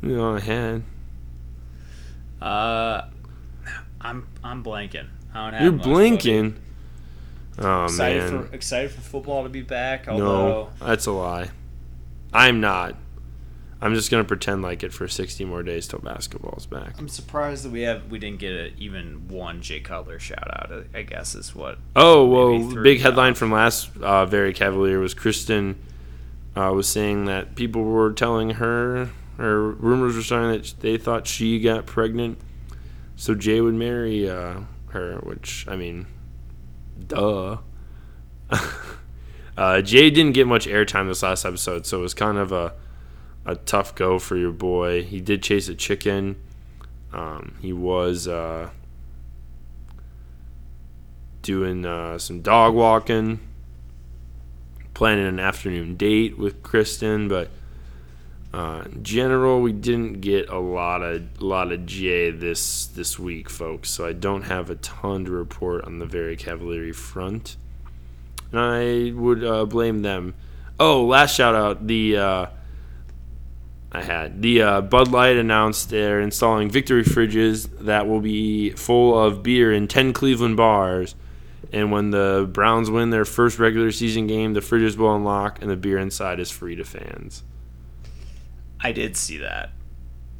[0.00, 0.82] really all I had.
[2.40, 3.02] Uh,
[4.00, 5.08] I'm I'm blanking.
[5.34, 5.62] I don't have.
[5.62, 6.56] You're blinking.
[7.58, 8.46] Oh excited man!
[8.46, 10.08] For, excited for football to be back.
[10.08, 11.50] Although no, that's a lie.
[12.32, 12.96] I'm not.
[13.82, 16.94] I'm just gonna pretend like it for 60 more days till basketball's back.
[16.98, 20.86] I'm surprised that we have we didn't get a, even one Jay Cutler shout out.
[20.94, 21.78] I guess is what.
[21.96, 25.74] Oh well, big headline from last uh, very Cavallari was Kristin
[26.54, 31.26] uh, was saying that people were telling her or rumors were starting that they thought
[31.26, 32.38] she got pregnant,
[33.16, 34.60] so Jay would marry uh,
[34.90, 35.16] her.
[35.24, 36.06] Which I mean,
[37.02, 37.58] duh.
[39.56, 42.72] Uh, Jay didn't get much airtime this last episode, so it was kind of a
[43.44, 45.02] a tough go for your boy.
[45.02, 46.36] He did chase a chicken.
[47.12, 48.70] Um, he was uh,
[51.42, 53.40] doing uh, some dog walking,
[54.94, 57.50] planning an afternoon date with Kristin, but
[58.52, 63.48] uh, in general, we didn't get a lot of lot of Jay this this week,
[63.48, 63.90] folks.
[63.90, 67.56] So I don't have a ton to report on the very Cavallari front,
[68.50, 70.34] and I would uh, blame them.
[70.78, 72.46] Oh, last shout out the uh,
[73.90, 74.42] I had.
[74.42, 79.72] The uh, Bud Light announced they're installing victory fridges that will be full of beer
[79.72, 81.14] in 10 Cleveland bars.
[81.72, 85.70] And when the Browns win their first regular season game, the fridges will unlock and
[85.70, 87.44] the beer inside is free to fans.
[88.82, 89.70] I did see that,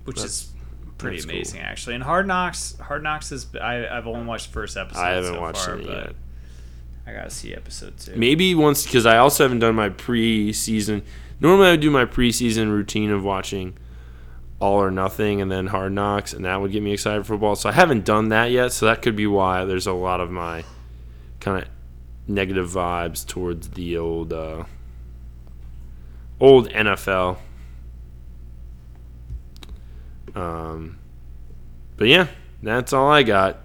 [0.04, 0.52] which that's, is
[0.98, 1.68] pretty amazing cool.
[1.68, 1.94] actually.
[1.94, 5.00] And Hard Knocks, Hard Knocks is I, have only watched the first episode.
[5.00, 6.14] I haven't so watched far, it yet.
[7.06, 8.16] I gotta see episode two.
[8.16, 11.02] Maybe once because I also haven't done my pre-season
[11.42, 13.76] normally I do my preseason routine of watching
[14.60, 17.56] All or Nothing and then Hard Knocks, and that would get me excited for football.
[17.56, 20.30] So I haven't done that yet, so that could be why there's a lot of
[20.30, 20.64] my
[21.40, 21.68] kind of
[22.28, 24.64] negative vibes towards the old uh,
[26.40, 27.38] old NFL.
[30.34, 30.98] Um,
[31.96, 32.28] but yeah,
[32.62, 33.58] that's all I got.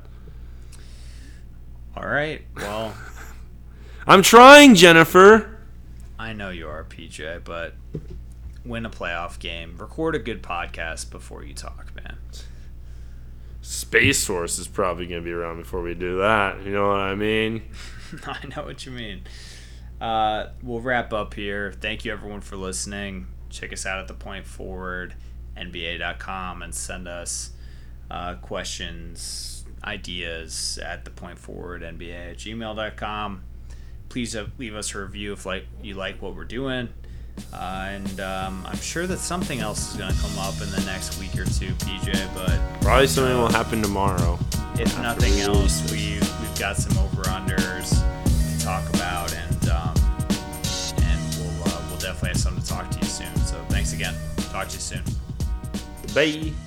[1.96, 2.42] All right.
[2.56, 2.94] Well,
[4.08, 5.60] I'm trying, Jennifer.
[6.20, 7.74] I know you are, PJ, but
[8.66, 9.78] win a playoff game.
[9.78, 12.18] Record a good podcast before you talk, man.
[13.62, 16.64] Space Force is probably going to be around before we do that.
[16.64, 17.64] You know what I mean?
[18.26, 19.24] I know what you mean.
[20.00, 21.74] Uh, we'll wrap up here.
[21.74, 23.28] Thank you, everyone, for listening.
[23.50, 25.16] Check us out at the Point Forward,
[25.58, 27.52] NBA.com, and send us
[28.10, 33.44] uh, questions, ideas at the Point Forward, NBA at gmail.com.
[34.10, 36.90] Please uh, leave us a review if like you like what we're doing.
[37.54, 40.82] Uh, and um, I'm sure that something else is going to come up in the
[40.86, 42.34] next week or two, PJ.
[42.34, 44.40] But Probably something will happen tomorrow.
[44.76, 47.90] if after nothing else, release we we've got some over unders
[48.58, 49.94] to talk about, and um,
[51.04, 53.36] and we'll uh, we'll definitely have something to talk to you soon.
[53.46, 54.16] So thanks again.
[54.52, 55.04] Talk to you soon.
[56.18, 56.67] Bye.